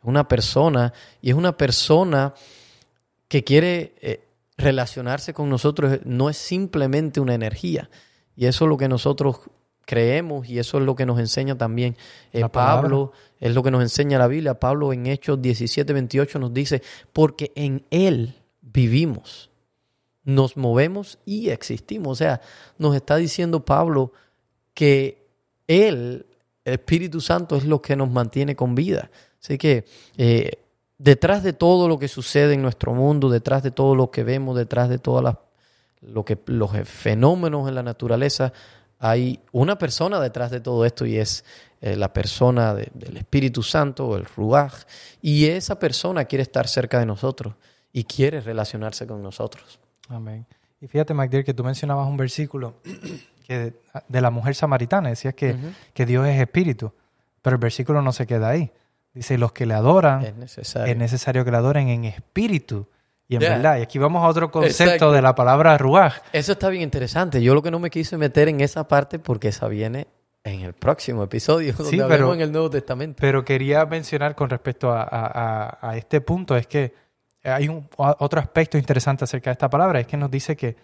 es 0.00 0.04
una 0.04 0.26
persona 0.26 0.92
y 1.20 1.30
es 1.30 1.36
una 1.36 1.56
persona 1.56 2.34
que 3.28 3.44
quiere 3.44 3.94
eh, 4.00 4.24
relacionarse 4.56 5.32
con 5.32 5.48
nosotros 5.48 6.00
no 6.04 6.28
es 6.28 6.36
simplemente 6.36 7.20
una 7.20 7.34
energía. 7.34 7.88
Y 8.34 8.46
eso 8.46 8.64
es 8.64 8.68
lo 8.68 8.76
que 8.76 8.88
nosotros 8.88 9.40
creemos 9.88 10.46
y 10.46 10.58
eso 10.58 10.76
es 10.76 10.84
lo 10.84 10.94
que 10.94 11.06
nos 11.06 11.18
enseña 11.18 11.56
también 11.56 11.96
eh, 12.34 12.46
Pablo, 12.52 13.12
es 13.40 13.54
lo 13.54 13.62
que 13.62 13.70
nos 13.70 13.80
enseña 13.80 14.18
la 14.18 14.26
Biblia. 14.26 14.60
Pablo 14.60 14.92
en 14.92 15.06
Hechos 15.06 15.40
17, 15.40 15.90
28 15.94 16.38
nos 16.38 16.52
dice, 16.52 16.82
porque 17.14 17.52
en 17.54 17.86
Él 17.90 18.34
vivimos, 18.60 19.48
nos 20.24 20.58
movemos 20.58 21.18
y 21.24 21.48
existimos. 21.48 22.12
O 22.12 22.14
sea, 22.16 22.42
nos 22.76 22.94
está 22.94 23.16
diciendo 23.16 23.64
Pablo 23.64 24.12
que 24.74 25.26
Él, 25.66 26.26
el 26.66 26.74
Espíritu 26.74 27.22
Santo, 27.22 27.56
es 27.56 27.64
lo 27.64 27.80
que 27.80 27.96
nos 27.96 28.10
mantiene 28.10 28.54
con 28.54 28.74
vida. 28.74 29.10
Así 29.42 29.56
que 29.56 29.86
eh, 30.18 30.50
detrás 30.98 31.42
de 31.42 31.54
todo 31.54 31.88
lo 31.88 31.98
que 31.98 32.08
sucede 32.08 32.52
en 32.52 32.60
nuestro 32.60 32.92
mundo, 32.92 33.30
detrás 33.30 33.62
de 33.62 33.70
todo 33.70 33.94
lo 33.94 34.10
que 34.10 34.22
vemos, 34.22 34.54
detrás 34.54 34.90
de 34.90 34.98
todos 34.98 35.34
lo 36.02 36.24
que, 36.26 36.38
los 36.44 36.72
fenómenos 36.84 37.66
en 37.70 37.74
la 37.74 37.82
naturaleza, 37.82 38.52
hay 38.98 39.40
una 39.52 39.78
persona 39.78 40.20
detrás 40.20 40.50
de 40.50 40.60
todo 40.60 40.84
esto 40.84 41.06
y 41.06 41.18
es 41.18 41.44
eh, 41.80 41.96
la 41.96 42.12
persona 42.12 42.74
del 42.74 43.16
Espíritu 43.16 43.62
Santo, 43.62 44.16
el 44.16 44.24
Ruach, 44.24 44.84
y 45.22 45.46
esa 45.46 45.78
persona 45.78 46.24
quiere 46.24 46.42
estar 46.42 46.66
cerca 46.66 46.98
de 46.98 47.06
nosotros 47.06 47.54
y 47.92 48.04
quiere 48.04 48.40
relacionarse 48.40 49.06
con 49.06 49.22
nosotros. 49.22 49.78
Amén. 50.08 50.46
Y 50.80 50.86
fíjate, 50.86 51.14
MacDill, 51.14 51.44
que 51.44 51.54
tú 51.54 51.64
mencionabas 51.64 52.08
un 52.08 52.16
versículo 52.16 52.74
que 53.46 53.74
de 54.08 54.20
la 54.20 54.30
mujer 54.30 54.54
samaritana, 54.54 55.10
decías 55.10 55.34
que, 55.34 55.56
que 55.94 56.06
Dios 56.06 56.26
es 56.26 56.40
espíritu, 56.40 56.92
pero 57.42 57.54
el 57.54 57.60
versículo 57.60 58.02
no 58.02 58.12
se 58.12 58.26
queda 58.26 58.48
ahí. 58.50 58.70
Dice, 59.14 59.38
los 59.38 59.52
que 59.52 59.66
le 59.66 59.74
adoran, 59.74 60.22
es 60.22 60.36
necesario, 60.96 61.44
que 61.44 61.50
le 61.50 61.56
adoren 61.56 61.88
en 61.88 62.04
espíritu 62.04 62.86
y 63.28 63.34
en 63.36 63.40
verdad. 63.40 63.78
Y 63.78 63.82
aquí 63.82 63.98
vamos 63.98 64.24
a 64.24 64.28
otro 64.28 64.50
concepto 64.50 65.12
de 65.12 65.22
la 65.22 65.34
palabra 65.34 65.76
ruaj. 65.78 66.14
Eso 66.32 66.52
está 66.52 66.68
bien 66.68 66.82
interesante. 66.82 67.42
Yo 67.42 67.54
lo 67.54 67.62
que 67.62 67.70
no 67.70 67.78
me 67.78 67.90
quise 67.90 68.16
meter 68.16 68.48
en 68.48 68.60
esa 68.60 68.88
parte 68.88 69.18
porque 69.18 69.48
esa 69.48 69.68
viene 69.68 70.08
en 70.44 70.60
el 70.60 70.72
próximo 70.72 71.22
episodio, 71.22 71.72
donde 71.76 71.90
sí, 71.90 72.00
pero, 72.08 72.32
en 72.32 72.40
el 72.40 72.50
Nuevo 72.50 72.70
Testamento. 72.70 73.18
Pero 73.20 73.44
quería 73.44 73.84
mencionar 73.86 74.34
con 74.34 74.48
respecto 74.48 74.90
a, 74.90 75.92
este 75.94 76.20
punto, 76.20 76.56
es 76.56 76.66
que 76.66 76.94
hay 77.44 77.68
un, 77.68 77.88
otro 77.96 78.40
aspecto 78.40 78.78
interesante 78.78 79.24
acerca 79.24 79.50
de 79.50 79.52
esta 79.52 79.68
palabra, 79.68 80.00
es 80.00 80.06
que 80.06 80.16
nos 80.16 80.30
dice 80.30 80.56
que 80.56 80.76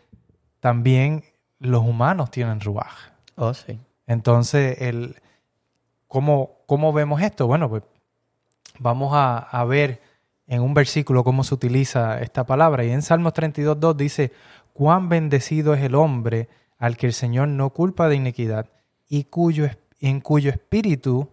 también 0.61 1.25
los 1.59 1.83
humanos 1.83 2.31
tienen 2.31 2.61
ruaj. 2.61 2.93
Oh, 3.37 3.55
sí. 3.55 3.81
Entonces, 4.07 4.81
el, 4.83 5.17
¿cómo, 6.09 6.59
¿cómo 6.67 6.93
vemos 6.93 7.23
esto? 7.23 7.47
Bueno, 7.47 7.69
pues 7.69 7.83
vamos 8.79 9.13
a, 9.15 9.65
ver 9.65 10.01
en 10.47 10.63
un 10.63 10.75
versículo 10.75 11.25
cómo 11.25 11.45
se 11.45 11.55
utiliza 11.55 12.21
esta 12.21 12.45
palabra. 12.45 12.85
Y 12.85 12.91
en 12.91 13.03
Salmos 13.03 13.33
32.2 13.35 13.97
dice, 13.97 14.33
cuán 14.73 15.09
bendecido 15.09 15.75
es 15.75 15.83
el 15.83 15.95
hombre 15.95 16.49
al 16.79 16.97
que 16.97 17.07
el 17.07 17.13
Señor 17.13 17.49
no 17.49 17.71
culpa 17.71 18.09
de 18.09 18.17
iniquidad 18.17 18.67
y 19.09 19.25
cuyo, 19.25 19.69
en 20.01 20.21
cuyo 20.21 20.51
espíritu 20.51 21.31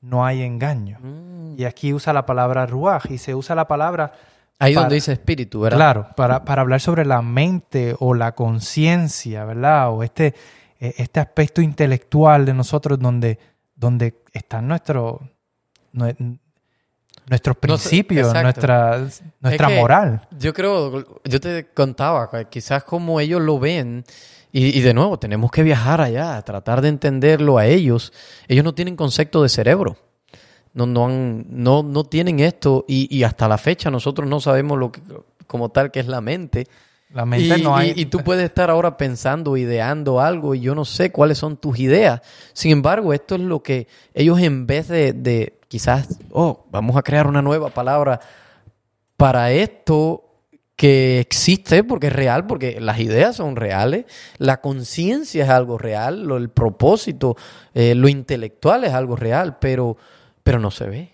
no 0.00 0.24
hay 0.24 0.42
engaño. 0.42 0.98
Mm. 1.00 1.58
Y 1.58 1.64
aquí 1.64 1.92
usa 1.92 2.12
la 2.12 2.26
palabra 2.26 2.66
ruaj 2.66 3.10
y 3.10 3.18
se 3.18 3.34
usa 3.34 3.54
la 3.54 3.66
palabra... 3.68 4.12
Ahí 4.58 4.74
donde 4.74 4.94
dice 4.94 5.12
espíritu, 5.12 5.60
¿verdad? 5.60 5.76
Claro, 5.76 6.08
para, 6.14 6.44
para 6.44 6.62
hablar 6.62 6.80
sobre 6.80 7.04
la 7.04 7.20
mente 7.20 7.96
o 7.98 8.14
la 8.14 8.32
conciencia, 8.36 9.44
¿verdad? 9.44 9.90
O 9.90 10.04
este, 10.04 10.34
e, 10.78 10.94
este 10.98 11.18
aspecto 11.18 11.60
intelectual 11.62 12.44
de 12.46 12.54
nosotros 12.54 13.00
donde, 13.00 13.40
donde 13.74 14.22
está 14.32 14.62
nuestro, 14.62 15.20
nuestros 17.28 17.56
principios, 17.56 18.32
nuestra, 18.32 19.06
nuestra 19.40 19.68
moral. 19.68 20.28
Yo 20.38 20.52
creo, 20.52 21.20
yo 21.24 21.40
te 21.40 21.66
contaba, 21.72 22.28
quizás 22.50 22.84
como 22.84 23.20
ellos 23.20 23.40
lo 23.40 23.58
ven, 23.58 24.04
y, 24.54 24.82
de 24.82 24.92
nuevo, 24.92 25.18
tenemos 25.18 25.50
que 25.50 25.62
viajar 25.62 26.02
allá, 26.02 26.42
tratar 26.42 26.82
de 26.82 26.88
entenderlo 26.88 27.56
a 27.56 27.64
ellos. 27.64 28.12
Ellos 28.48 28.62
no 28.62 28.74
tienen 28.74 28.96
concepto 28.96 29.42
de 29.42 29.48
cerebro. 29.48 29.96
No, 30.74 30.84
no, 30.84 31.08
no, 31.08 31.82
no 31.82 32.04
tienen 32.04 32.38
esto 32.38 32.84
y, 32.86 33.22
hasta 33.22 33.48
la 33.48 33.56
fecha 33.56 33.90
nosotros 33.90 34.28
no 34.28 34.40
sabemos 34.40 34.78
lo 34.78 34.92
que, 34.92 35.00
como 35.46 35.70
tal 35.70 35.90
que 35.90 36.00
es 36.00 36.06
la 36.06 36.20
mente. 36.20 36.66
La 37.12 37.26
mente 37.26 37.58
y, 37.58 37.62
no 37.62 37.76
hay... 37.76 37.92
y, 37.94 38.06
tú 38.06 38.20
puedes 38.20 38.44
estar 38.44 38.70
ahora 38.70 38.96
pensando, 38.96 39.56
ideando 39.56 40.20
algo 40.20 40.54
y 40.54 40.60
yo 40.60 40.74
no 40.74 40.84
sé 40.84 41.12
cuáles 41.12 41.38
son 41.38 41.56
tus 41.56 41.78
ideas. 41.78 42.22
Sin 42.52 42.70
embargo, 42.72 43.12
esto 43.12 43.34
es 43.34 43.40
lo 43.42 43.62
que 43.62 43.86
ellos 44.14 44.40
en 44.40 44.66
vez 44.66 44.88
de 44.88 45.58
quizás, 45.68 46.18
oh, 46.30 46.66
vamos 46.70 46.96
a 46.96 47.02
crear 47.02 47.26
una 47.26 47.40
nueva 47.40 47.70
palabra 47.70 48.20
para 49.16 49.52
esto 49.52 50.32
que 50.76 51.20
existe 51.20 51.84
porque 51.84 52.08
es 52.08 52.12
real, 52.12 52.46
porque 52.46 52.80
las 52.80 52.98
ideas 52.98 53.36
son 53.36 53.56
reales, 53.56 54.04
la 54.38 54.60
conciencia 54.60 55.44
es 55.44 55.48
algo 55.48 55.78
real, 55.78 56.24
lo, 56.24 56.36
el 56.36 56.48
propósito, 56.48 57.36
eh, 57.72 57.94
lo 57.94 58.08
intelectual 58.08 58.84
es 58.84 58.92
algo 58.92 59.16
real, 59.16 59.58
pero, 59.60 59.96
pero 60.42 60.58
no 60.58 60.70
se 60.70 60.86
ve. 60.86 61.12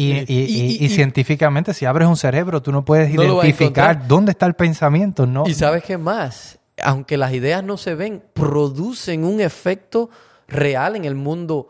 Y, 0.00 0.88
científicamente, 0.90 1.74
si 1.74 1.84
abres 1.84 2.08
un 2.08 2.16
cerebro, 2.16 2.62
tú 2.62 2.72
no 2.72 2.84
puedes 2.84 3.12
identificar 3.12 4.06
dónde 4.06 4.32
está 4.32 4.46
el 4.46 4.54
pensamiento, 4.54 5.26
¿no? 5.26 5.44
Y 5.46 5.54
sabes 5.54 5.82
qué 5.82 5.98
más, 5.98 6.58
aunque 6.82 7.16
las 7.16 7.32
ideas 7.32 7.64
no 7.64 7.76
se 7.76 7.94
ven, 7.94 8.22
producen 8.32 9.24
un 9.24 9.40
efecto 9.40 10.10
real 10.46 10.96
en 10.96 11.04
el 11.04 11.14
mundo 11.14 11.68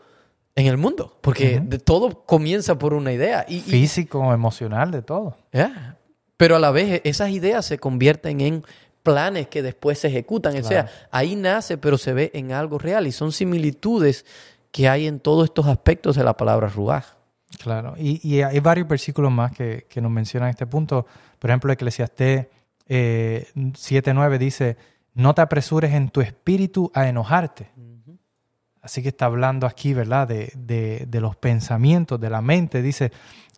en 0.55 0.67
el 0.67 0.77
mundo, 0.77 1.17
porque 1.21 1.61
de 1.63 1.79
todo 1.79 2.25
comienza 2.25 2.77
por 2.77 2.93
una 2.93 3.13
idea. 3.13 3.45
Y, 3.47 3.61
Físico, 3.61 4.33
emocional, 4.33 4.91
de 4.91 5.01
todo. 5.01 5.37
Pero 6.35 6.57
a 6.57 6.59
la 6.59 6.71
vez 6.71 7.01
esas 7.05 7.29
ideas 7.29 7.65
se 7.65 7.77
convierten 7.79 8.41
en 8.41 8.63
planes 9.01 9.47
que 9.47 9.61
después 9.61 9.99
se 9.99 10.09
ejecutan. 10.09 10.57
O 10.57 10.63
sea, 10.63 10.89
ahí 11.11 11.35
nace, 11.35 11.77
pero 11.77 11.97
se 11.97 12.13
ve 12.13 12.31
en 12.33 12.51
algo 12.51 12.77
real. 12.77 13.07
Y 13.07 13.13
son 13.13 13.31
similitudes 13.31 14.25
que 14.71 14.89
hay 14.89 15.07
en 15.07 15.19
todos 15.19 15.45
estos 15.45 15.65
aspectos 15.67 16.17
de 16.17 16.23
la 16.25 16.35
palabra 16.35 16.67
ruaj. 16.67 17.18
Claro, 17.57 17.95
y, 17.97 18.41
hay 18.41 18.59
varios 18.59 18.87
versículos 18.87 19.31
más 19.31 19.51
que, 19.51 19.85
nos 20.01 20.11
mencionan 20.11 20.49
este 20.49 20.67
punto. 20.67 21.05
Por 21.39 21.49
ejemplo, 21.49 21.73
Eclesiastés 21.73 22.47
eh, 22.87 23.47
7.9 23.55 24.37
dice, 24.37 24.77
no 25.15 25.33
te 25.33 25.41
apresures 25.41 25.93
en 25.93 26.09
tu 26.09 26.21
espíritu 26.21 26.91
a 26.93 27.09
enojarte. 27.09 27.71
Así 28.81 29.01
que 29.01 29.09
está 29.09 29.25
hablando 29.25 29.67
aquí, 29.67 29.93
¿verdad? 29.93 30.27
De, 30.27 31.07
los 31.19 31.35
pensamientos, 31.35 32.19
de 32.19 32.29
la 32.29 32.41
mente. 32.41 32.81
Dice, 32.81 33.11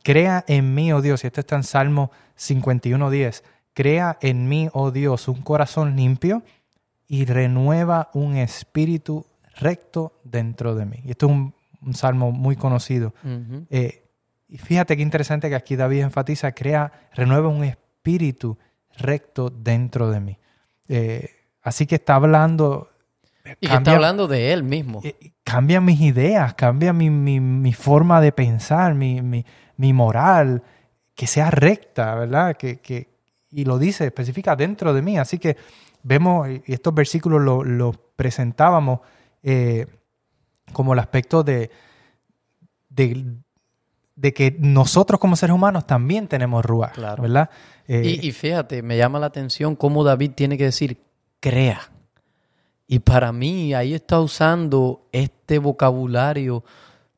crea 0.04 0.44
en 0.48 0.74
mí, 0.74 0.92
oh 0.94 1.02
Dios, 1.02 1.24
y 1.24 1.28
esto 1.28 1.42
está 1.42 1.56
en 1.56 1.64
Salmo 1.64 2.12
51.10, 2.38 3.44
crea 3.74 4.18
en 4.22 4.48
mí, 4.48 4.70
oh 4.74 4.92
Dios, 4.92 5.28
un 5.28 5.42
corazón 5.42 5.96
limpio 5.96 6.44
y 7.08 7.26
renueva 7.26 8.10
un 8.14 8.38
espíritu 8.38 9.26
recto 9.58 10.20
dentro 10.24 10.76
de 10.76 10.86
mí. 10.86 11.02
Y 11.06 11.12
esto 11.12 11.28
es 11.28 11.32
un, 11.34 11.54
salmo 11.94 12.32
muy 12.32 12.56
conocido. 12.56 13.14
Eh, 13.70 14.04
y 14.48 14.58
fíjate 14.58 14.96
qué 14.98 15.04
interesante 15.04 15.50
que 15.50 15.56
aquí 15.56 15.76
David 15.76 16.02
enfatiza, 16.02 16.52
crea, 16.52 16.92
renueva 17.14 17.48
un 17.48 17.64
espíritu 17.64 18.58
recto 18.98 19.50
dentro 19.50 20.10
de 20.10 20.20
mí. 20.20 20.38
Eh, 20.88 21.30
así 21.62 21.86
que 21.86 21.96
está 21.96 22.16
hablando 22.16 22.92
y 23.60 23.68
que 23.68 23.76
está 23.76 23.94
hablando 23.94 24.28
de 24.28 24.54
él 24.54 24.64
mismo. 24.64 25.02
Cambia 25.44 25.82
mis 25.82 26.00
ideas, 26.02 26.54
cambia 26.54 26.94
mi, 26.94 27.74
forma 27.74 28.22
de 28.22 28.32
pensar, 28.32 28.94
mi, 28.94 29.46
moral, 29.78 30.64
que 31.16 31.28
sea 31.28 31.52
recta, 31.52 32.16
¿verdad? 32.16 32.56
Que, 32.56 33.10
y 33.50 33.66
lo 33.66 33.80
dice, 33.80 34.06
especifica 34.06 34.56
dentro 34.56 34.94
de 34.94 35.02
mí. 35.02 35.18
Así 35.18 35.40
que 35.40 35.58
vemos, 36.04 36.48
y 36.50 36.74
estos 36.74 36.94
versículos 36.94 37.42
los 37.42 37.66
lo 37.66 37.92
presentábamos 38.16 39.00
eh, 39.44 39.88
como 40.72 40.94
el 40.94 41.00
aspecto 41.00 41.44
de, 41.44 41.72
de, 42.90 44.34
que 44.34 44.56
nosotros 44.60 45.20
como 45.20 45.36
seres 45.36 45.56
humanos 45.56 45.88
también 45.88 46.28
tenemos 46.28 46.64
ruas, 46.66 46.94
¿verdad? 46.96 47.50
Eh, 47.88 48.20
y 48.22 48.32
fíjate, 48.32 48.82
me 48.82 48.98
llama 48.98 49.20
la 49.20 49.28
atención 49.28 49.76
cómo 49.76 50.04
David 50.04 50.32
tiene 50.36 50.58
que 50.58 50.66
decir, 50.66 50.98
crea. 51.40 51.92
Y 52.88 53.00
para 53.00 53.32
mí 53.32 53.74
ahí 53.74 53.94
está 53.94 54.20
usando 54.20 55.08
este 55.12 55.60
vocabulario 55.60 56.64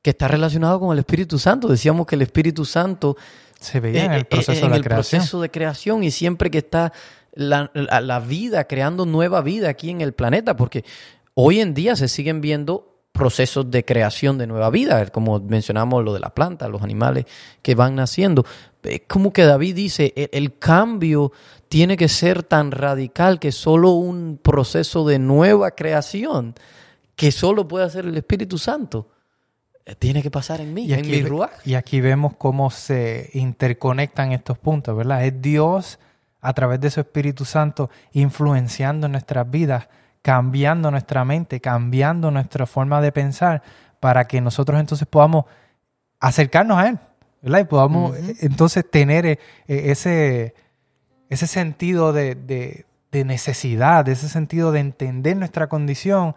que 0.04 0.12
está 0.12 0.28
relacionado 0.28 0.80
con 0.80 0.94
el 0.94 1.00
Espíritu 1.00 1.40
Santo. 1.40 1.68
Decíamos 1.68 2.06
que 2.06 2.16
el 2.16 2.22
Espíritu 2.22 2.66
Santo 2.66 3.18
se 3.60 3.80
veía 3.80 4.06
en 4.06 4.12
el 4.12 4.26
proceso, 4.26 4.70
de, 4.70 4.82
proceso 4.82 5.42
de 5.42 5.50
creación 5.50 6.04
y 6.04 6.12
siempre 6.12 6.52
que 6.52 6.60
está 6.60 6.92
la, 7.34 7.72
la, 7.74 8.20
vida 8.20 8.66
creando 8.66 9.06
nueva 9.06 9.42
vida 9.42 9.70
aquí 9.70 9.90
en 9.90 10.02
el 10.02 10.14
planeta, 10.14 10.56
porque 10.56 10.84
hoy 11.34 11.62
en 11.62 11.74
día 11.74 11.96
se 11.96 12.08
siguen 12.08 12.42
viendo 12.42 12.93
procesos 13.14 13.72
de 13.72 13.86
creación 13.86 14.38
de 14.38 14.48
nueva 14.48 14.70
vida, 14.70 15.06
como 15.08 15.40
mencionamos 15.40 16.04
lo 16.04 16.14
de 16.14 16.20
la 16.20 16.34
planta, 16.34 16.68
los 16.68 16.82
animales 16.82 17.26
que 17.62 17.76
van 17.76 17.96
naciendo. 17.96 18.46
Es 18.84 19.04
como 19.08 19.32
que 19.32 19.44
David 19.44 19.76
dice, 19.76 20.14
el 20.16 20.58
cambio 20.58 21.32
tiene 21.70 21.96
que 21.96 22.10
ser 22.10 22.44
tan 22.44 22.72
radical 22.72 23.40
que 23.40 23.54
solo 23.54 23.92
un 23.92 24.40
proceso 24.42 25.08
de 25.08 25.20
nueva 25.20 25.72
creación 25.72 26.56
que 27.16 27.32
solo 27.32 27.68
puede 27.68 27.86
hacer 27.86 28.06
el 28.06 28.18
Espíritu 28.18 28.58
Santo 28.58 29.08
eh, 29.86 29.96
tiene 29.96 30.22
que 30.22 30.32
pasar 30.32 30.62
en 30.62 30.74
mí, 30.74 30.86
y 30.86 30.94
en 30.94 31.08
mi 31.08 31.24
Y 31.66 31.76
aquí 31.76 32.00
vemos 32.02 32.36
cómo 32.38 32.70
se 32.72 33.30
interconectan 33.34 34.32
estos 34.32 34.58
puntos, 34.58 34.96
¿verdad? 34.96 35.26
Es 35.26 35.42
Dios 35.42 36.00
a 36.42 36.54
través 36.54 36.80
de 36.80 36.90
su 36.90 37.02
Espíritu 37.02 37.46
Santo 37.46 37.90
influenciando 38.14 39.08
nuestras 39.08 39.50
vidas, 39.50 39.88
cambiando 40.24 40.90
nuestra 40.90 41.24
mente, 41.26 41.60
cambiando 41.60 42.32
nuestra 42.32 42.66
forma 42.66 43.02
de 43.02 43.12
pensar 43.12 43.62
para 44.00 44.26
que 44.26 44.42
nosotros 44.42 44.80
entonces 44.80 45.08
podamos 45.08 45.46
acercarnos 46.20 46.78
a 46.78 46.88
Él, 46.88 47.00
¿verdad? 47.42 47.60
Y 47.60 47.64
podamos 47.66 48.18
eh, 48.18 48.38
entonces 48.40 48.90
tener 48.90 49.26
eh, 49.26 49.40
ese, 49.68 50.56
ese 51.30 51.46
sentido 51.46 52.14
de, 52.14 52.86
necesidad, 53.12 54.08
ese 54.08 54.30
sentido 54.30 54.72
de 54.72 54.80
entender 54.80 55.36
nuestra 55.36 55.68
condición 55.68 56.36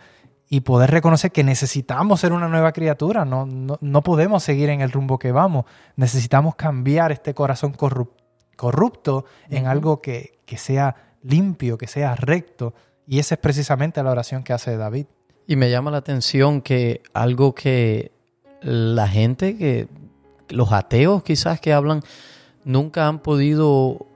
y 0.49 0.61
poder 0.61 0.91
reconocer 0.91 1.31
que 1.31 1.45
necesitamos 1.45 2.21
ser 2.21 2.33
una 2.33 2.49
nueva 2.49 2.73
criatura, 2.73 3.25
no, 3.25 3.47
no, 3.47 4.03
podemos 4.03 4.43
seguir 4.43 4.69
en 4.69 4.81
el 4.81 4.93
rumbo 4.93 5.19
que 5.19 5.33
vamos, 5.33 5.65
necesitamos 5.95 6.55
cambiar 6.57 7.13
este 7.13 7.35
corazón 7.35 7.73
corrupto, 7.73 9.25
en 9.49 9.67
algo 9.67 10.03
que, 10.03 10.41
sea 10.57 10.97
limpio, 11.23 11.79
que 11.79 11.87
sea 11.87 12.15
recto 12.15 12.75
Y 13.07 13.19
esa 13.19 13.37
es 13.37 13.41
precisamente 13.41 14.03
la 14.03 14.11
oración 14.11 14.43
que 14.43 14.53
hace 14.53 14.77
David. 14.77 15.07
Y 15.47 15.57
me 15.57 15.71
llama 15.71 15.91
la 15.91 15.99
atención 15.99 16.61
que 16.61 17.03
algo 17.15 17.55
que 17.55 18.11
la 18.61 19.07
gente, 19.07 19.57
que 19.57 19.89
los 20.49 20.73
ateos 20.73 21.23
quizás 21.23 21.61
que 21.61 21.73
hablan, 21.73 22.03
nunca 22.65 23.07
han 23.07 23.21
podido 23.21 24.07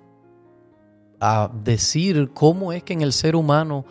ah, 1.21 1.51
decir 1.63 2.31
cómo 2.35 2.73
es 2.73 2.83
que 2.83 2.93
en 2.93 3.03
el 3.03 3.13
ser 3.13 3.37
humano 3.37 3.85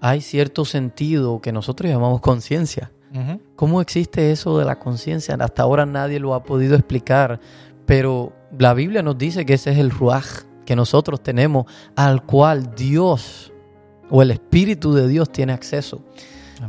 hay 0.00 0.20
cierto 0.20 0.64
sentido 0.64 1.40
que 1.40 1.52
nosotros 1.52 1.90
llamamos 1.90 2.20
conciencia. 2.20 2.90
¿Cómo 3.54 3.80
existe 3.80 4.32
eso 4.32 4.58
de 4.58 4.64
la 4.64 4.80
conciencia? 4.80 5.36
Hasta 5.38 5.62
ahora 5.62 5.86
nadie 5.86 6.18
lo 6.18 6.34
ha 6.34 6.42
podido 6.42 6.74
explicar, 6.74 7.38
pero 7.86 8.32
la 8.58 8.74
Biblia 8.74 9.04
nos 9.04 9.16
dice 9.16 9.46
que 9.46 9.54
ese 9.54 9.70
es 9.70 9.78
el 9.78 9.92
ruaj 9.92 10.42
que 10.66 10.74
nosotros 10.74 11.22
tenemos, 11.22 11.66
al 11.94 12.24
cual 12.24 12.74
Dios 12.74 13.53
o 14.10 14.22
el 14.22 14.30
Espíritu 14.30 14.92
de 14.94 15.08
Dios 15.08 15.30
tiene 15.30 15.52
acceso. 15.52 16.02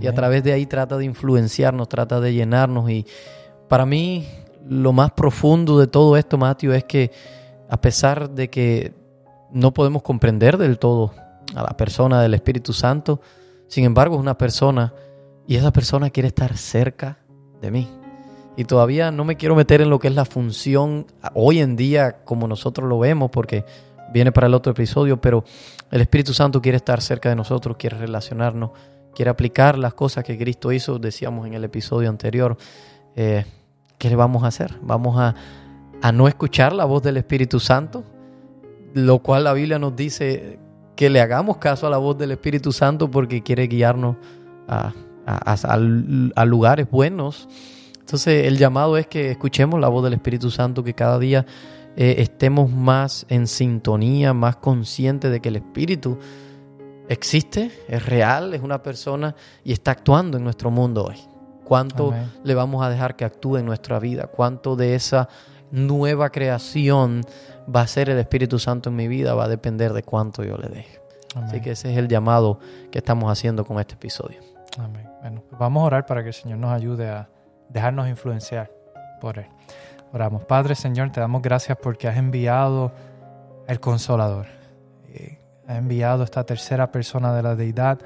Y 0.02 0.08
a 0.08 0.14
través 0.14 0.44
de 0.44 0.52
ahí 0.52 0.66
trata 0.66 0.98
de 0.98 1.06
influenciarnos, 1.06 1.88
trata 1.88 2.20
de 2.20 2.34
llenarnos. 2.34 2.90
Y 2.90 3.06
para 3.68 3.86
mí, 3.86 4.28
lo 4.68 4.94
más 4.94 5.12
profundo 5.12 5.80
de 5.80 5.88
todo 5.88 6.18
esto, 6.18 6.38
Mateo, 6.38 6.74
es 6.74 6.84
que 6.84 7.12
a 7.70 7.80
pesar 7.80 8.30
de 8.30 8.50
que 8.50 8.94
no 9.52 9.74
podemos 9.74 10.02
comprender 10.02 10.58
del 10.58 10.80
todo 10.80 11.14
a 11.56 11.64
la 11.64 11.78
persona 11.78 12.22
del 12.22 12.34
Espíritu 12.34 12.74
Santo, 12.74 13.22
sin 13.68 13.86
embargo 13.86 14.16
es 14.16 14.22
una 14.22 14.38
persona 14.38 14.94
y 15.48 15.56
esa 15.56 15.72
persona 15.72 16.10
quiere 16.10 16.28
estar 16.28 16.58
cerca 16.58 17.20
de 17.62 17.72
mí. 17.72 17.88
Y 18.58 18.66
todavía 18.66 19.12
no 19.12 19.26
me 19.26 19.36
quiero 19.36 19.56
meter 19.56 19.82
en 19.82 19.90
lo 19.90 20.00
que 20.00 20.08
es 20.08 20.16
la 20.16 20.26
función 20.26 21.08
hoy 21.34 21.60
en 21.60 21.76
día 21.76 22.24
como 22.24 22.48
nosotros 22.48 22.88
lo 22.88 23.00
vemos, 23.00 23.30
porque 23.32 23.66
viene 24.14 24.32
para 24.32 24.48
el 24.48 24.54
otro 24.54 24.72
episodio, 24.72 25.20
pero 25.20 25.44
el 25.92 26.02
Espíritu 26.02 26.34
Santo 26.34 26.62
quiere 26.62 26.78
estar 26.78 27.02
cerca 27.02 27.30
de 27.30 27.36
nosotros, 27.36 27.78
quiere 27.78 27.98
relacionarnos, 27.98 28.72
quiere 29.14 29.32
aplicar 29.32 29.78
las 29.78 29.94
cosas 29.94 30.24
que 30.24 30.38
Cristo 30.38 30.72
hizo, 30.72 31.00
decíamos 31.00 31.48
en 31.48 31.54
el 31.54 31.64
episodio 31.64 32.10
anterior. 32.10 32.58
Eh, 33.16 33.46
¿Qué 33.98 34.10
le 34.10 34.16
vamos 34.16 34.44
a 34.44 34.48
hacer? 34.48 34.76
Vamos 34.82 35.18
a, 35.18 35.36
a 36.02 36.12
no 36.12 36.28
escuchar 36.28 36.74
la 36.74 36.86
voz 36.86 37.02
del 37.04 37.18
Espíritu 37.18 37.60
Santo, 37.60 38.04
lo 38.94 39.20
cual 39.20 39.46
la 39.46 39.54
Biblia 39.54 39.80
nos 39.80 39.96
dice 39.96 40.60
que 40.96 41.10
le 41.10 41.22
hagamos 41.22 41.58
caso 41.58 41.88
a 41.88 41.90
la 41.90 41.98
voz 41.98 42.18
del 42.18 42.32
Espíritu 42.32 42.72
Santo 42.72 43.10
porque 43.12 43.42
quiere 43.42 43.68
guiarnos 43.68 44.16
a, 44.68 44.94
a, 45.26 46.46
lugares 46.46 46.90
buenos. 46.90 47.48
Entonces 48.00 48.46
el 48.46 48.58
llamado 48.58 48.98
es 48.98 49.08
que 49.08 49.32
escuchemos 49.32 49.80
la 49.80 49.88
voz 49.88 50.04
del 50.04 50.14
Espíritu 50.14 50.52
Santo, 50.52 50.84
que 50.84 50.94
cada 50.94 51.20
día 51.20 51.46
eh, 51.96 52.16
estemos 52.20 52.70
más 52.70 53.26
en 53.30 53.48
sintonía, 53.48 54.34
más 54.34 54.58
conscientes 54.58 55.32
de 55.32 55.40
que 55.40 55.50
el 55.50 55.58
Espíritu 55.58 56.20
existe, 57.08 57.72
es 57.88 58.06
real, 58.06 58.54
es 58.54 58.62
una 58.62 58.82
persona 58.84 59.36
y 59.64 59.72
está 59.72 59.92
actuando 59.92 60.38
en 60.38 60.44
nuestro 60.44 60.72
mundo 60.72 61.06
hoy. 61.06 61.20
¿Cuánto 61.64 62.14
le 62.44 62.54
vamos 62.54 62.86
a 62.86 62.90
dejar 62.90 63.16
que 63.16 63.26
actúe 63.26 63.58
en 63.58 63.66
nuestra 63.66 63.98
vida? 64.00 64.28
¿Cuánto 64.28 64.76
de 64.76 64.94
esa 64.94 65.30
nueva 65.72 66.30
creación 66.30 67.22
va 67.74 67.82
a 67.82 67.88
ser 67.88 68.10
el 68.10 68.20
Espíritu 68.20 68.60
Santo 68.60 68.90
en 68.90 68.96
mi 68.96 69.08
vida? 69.08 69.34
Va 69.34 69.46
a 69.46 69.48
depender 69.48 69.92
de 69.94 70.04
cuánto 70.04 70.44
yo 70.44 70.58
le 70.58 70.70
deje. 70.70 71.02
Así 71.36 71.62
que 71.62 71.72
ese 71.72 71.92
es 71.92 71.98
el 71.98 72.08
llamado 72.08 72.60
que 72.92 73.00
estamos 73.00 73.32
haciendo 73.32 73.66
con 73.66 73.80
este 73.80 73.96
episodio. 73.96 74.40
Amén. 74.78 75.10
Bueno, 75.22 75.44
pues 75.50 75.60
vamos 75.60 75.82
a 75.82 75.86
orar 75.88 76.06
para 76.06 76.22
que 76.22 76.30
el 76.30 76.34
Señor 76.34 76.60
nos 76.60 76.72
ayude 76.72 77.10
a 77.10 77.30
dejarnos 77.70 78.08
influenciar 78.08 78.72
por 79.20 79.40
Él. 79.40 79.48
Padre, 80.48 80.76
Señor, 80.76 81.12
te 81.12 81.20
damos 81.20 81.42
gracias 81.42 81.78
porque 81.82 82.08
has 82.08 82.16
enviado 82.16 82.94
el 83.68 83.82
Consolador. 83.82 84.46
Eh, 85.10 85.40
has 85.68 85.78
enviado 85.78 86.24
esta 86.24 86.46
tercera 86.46 86.90
persona 86.92 87.34
de 87.34 87.44
la 87.44 87.56
deidad 87.56 88.00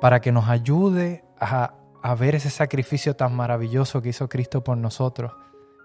para 0.00 0.20
que 0.20 0.32
nos 0.32 0.48
ayude 0.48 1.24
a, 1.38 1.74
ver 2.18 2.34
ese 2.34 2.50
sacrificio 2.50 3.16
tan 3.16 3.34
maravilloso 3.34 4.02
que 4.02 4.10
hizo 4.10 4.28
Cristo 4.28 4.62
por 4.62 4.76
nosotros. 4.76 5.32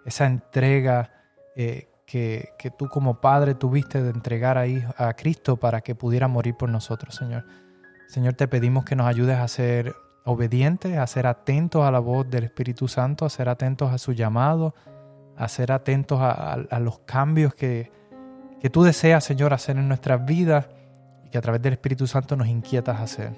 Esa 0.05 0.25
entrega 0.25 1.11
eh, 1.55 1.87
que, 2.05 2.53
tú 2.77 2.89
como 2.89 3.21
Padre 3.21 3.55
tuviste 3.55 4.03
de 4.03 4.09
entregar 4.09 4.57
a 4.57 5.13
Cristo 5.13 5.55
para 5.55 5.79
que 5.79 5.95
pudiera 5.95 6.27
morir 6.27 6.55
por 6.55 6.69
nosotros, 6.69 7.15
Señor. 7.15 7.45
Señor, 8.07 8.33
te 8.33 8.49
pedimos 8.49 8.83
que 8.83 8.95
nos 8.95 9.07
ayudes 9.07 9.37
a 9.37 9.47
ser 9.47 9.95
obedientes, 10.25 10.97
a 10.97 11.07
ser 11.07 11.27
atentos 11.27 11.85
a 11.85 11.91
la 11.91 11.99
voz 11.99 12.29
del 12.29 12.43
Espíritu 12.43 12.87
Santo, 12.89 13.25
a 13.25 13.29
ser 13.29 13.47
atentos 13.47 13.91
a 13.91 13.97
su 13.97 14.11
llamado, 14.11 14.73
a 15.37 15.47
ser 15.47 15.71
atentos 15.71 16.19
a, 16.21 16.79
los 16.79 16.99
cambios 16.99 17.53
que, 17.53 17.91
que, 18.59 18.69
tú 18.69 18.83
deseas, 18.83 19.23
Señor, 19.23 19.53
hacer 19.53 19.77
en 19.77 19.87
nuestras 19.87 20.25
vidas 20.25 20.67
y 21.25 21.29
que 21.29 21.37
a 21.37 21.41
través 21.41 21.61
del 21.61 21.73
Espíritu 21.73 22.07
Santo 22.07 22.35
nos 22.35 22.47
inquietas 22.47 22.99
hacer. 22.99 23.33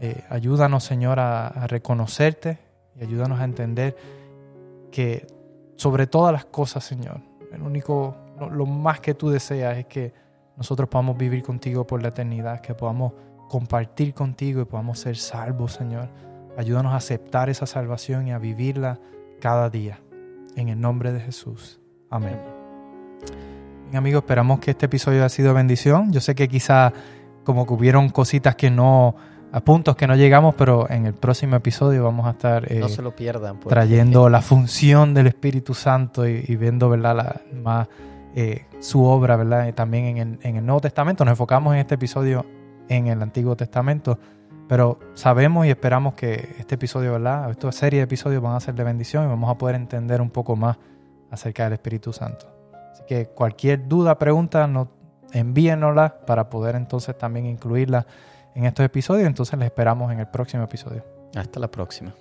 Eh, 0.00 0.24
ayúdanos, 0.28 0.82
Señor, 0.82 1.20
a, 1.20 1.66
reconocerte 1.68 2.58
y 2.98 3.04
ayúdanos 3.04 3.40
a 3.40 3.44
entender 3.44 3.96
que 4.90 5.26
sobre 5.76 6.06
todas 6.06 6.32
las 6.32 6.44
cosas, 6.44 6.84
Señor, 6.84 7.20
el 7.52 7.62
único, 7.62 8.16
lo 8.50 8.66
más 8.66 9.00
que 9.00 9.14
tú 9.14 9.30
deseas 9.30 9.78
es 9.78 9.86
que 9.86 10.12
nosotros 10.56 10.88
podamos 10.88 11.16
vivir 11.16 11.42
contigo 11.42 11.86
por 11.86 12.02
la 12.02 12.08
eternidad, 12.08 12.60
que 12.60 12.74
podamos 12.74 13.12
compartir 13.48 14.12
contigo 14.12 14.62
y 14.62 14.64
podamos 14.64 14.98
ser 14.98 15.16
salvos, 15.16 15.74
Señor. 15.74 16.08
Ayúdanos 16.56 16.92
a 16.92 16.96
aceptar 16.96 17.48
esa 17.48 17.66
salvación 17.66 18.26
y 18.28 18.32
a 18.32 18.38
vivirla 18.38 18.98
cada 19.40 19.70
día. 19.70 20.00
En 20.56 20.68
el 20.68 20.80
nombre 20.80 21.12
de 21.12 21.20
Jesús. 21.20 21.80
Amén. 22.10 22.38
Bien, 23.84 23.96
amigos, 23.96 24.22
esperamos 24.22 24.60
que 24.60 24.72
este 24.72 24.86
episodio 24.86 25.20
haya 25.20 25.28
sido 25.28 25.54
bendición. 25.54 26.12
Yo 26.12 26.20
sé 26.20 26.34
que 26.34 26.48
quizá 26.48 26.92
como 27.44 27.66
que 27.66 27.74
hubieron 27.74 28.08
cositas 28.10 28.56
que 28.56 28.70
no, 28.70 29.16
a 29.52 29.60
puntos 29.60 29.96
que 29.96 30.06
no 30.06 30.16
llegamos, 30.16 30.54
pero 30.54 30.88
en 30.88 31.06
el 31.06 31.14
próximo 31.14 31.56
episodio 31.56 32.04
vamos 32.04 32.26
a 32.26 32.30
estar 32.30 32.70
no 32.72 32.88
se 32.88 33.02
lo 33.02 33.14
pierdan, 33.14 33.58
pues. 33.58 33.68
trayendo 33.68 34.28
la 34.28 34.40
función 34.40 35.14
del 35.14 35.26
Espíritu 35.26 35.74
Santo 35.74 36.26
y, 36.26 36.56
viendo 36.56 36.88
¿verdad? 36.88 37.16
La, 37.16 37.40
más 37.62 37.88
eh, 38.34 38.66
su 38.80 39.04
obra 39.04 39.36
¿verdad? 39.36 39.72
también 39.74 40.04
en 40.04 40.18
el, 40.18 40.38
en 40.42 40.56
el 40.56 40.66
Nuevo 40.66 40.80
Testamento. 40.80 41.24
Nos 41.24 41.32
enfocamos 41.32 41.74
en 41.74 41.80
este 41.80 41.96
episodio 41.96 42.46
en 42.88 43.08
el 43.08 43.20
Antiguo 43.22 43.56
Testamento. 43.56 44.18
Pero 44.68 44.98
sabemos 45.14 45.66
y 45.66 45.70
esperamos 45.70 46.14
que 46.14 46.54
este 46.58 46.76
episodio, 46.76 47.12
¿verdad? 47.12 47.50
Esta 47.50 47.72
serie 47.72 48.00
de 48.00 48.04
episodios 48.04 48.42
van 48.42 48.54
a 48.54 48.60
ser 48.60 48.74
de 48.74 48.84
bendición 48.84 49.24
y 49.24 49.28
vamos 49.28 49.50
a 49.50 49.58
poder 49.58 49.76
entender 49.76 50.20
un 50.20 50.30
poco 50.30 50.56
más 50.56 50.78
acerca 51.30 51.64
del 51.64 51.74
Espíritu 51.74 52.12
Santo. 52.12 52.46
Así 52.92 53.02
que 53.06 53.26
cualquier 53.26 53.88
duda, 53.88 54.18
pregunta, 54.18 54.66
no, 54.66 54.88
envíenosla 55.32 56.20
para 56.26 56.48
poder 56.48 56.76
entonces 56.76 57.16
también 57.16 57.46
incluirla 57.46 58.06
en 58.54 58.64
estos 58.64 58.84
episodios. 58.84 59.26
Entonces 59.26 59.58
les 59.58 59.66
esperamos 59.66 60.12
en 60.12 60.20
el 60.20 60.28
próximo 60.28 60.62
episodio. 60.62 61.04
Hasta 61.34 61.58
la 61.60 61.70
próxima. 61.70 62.14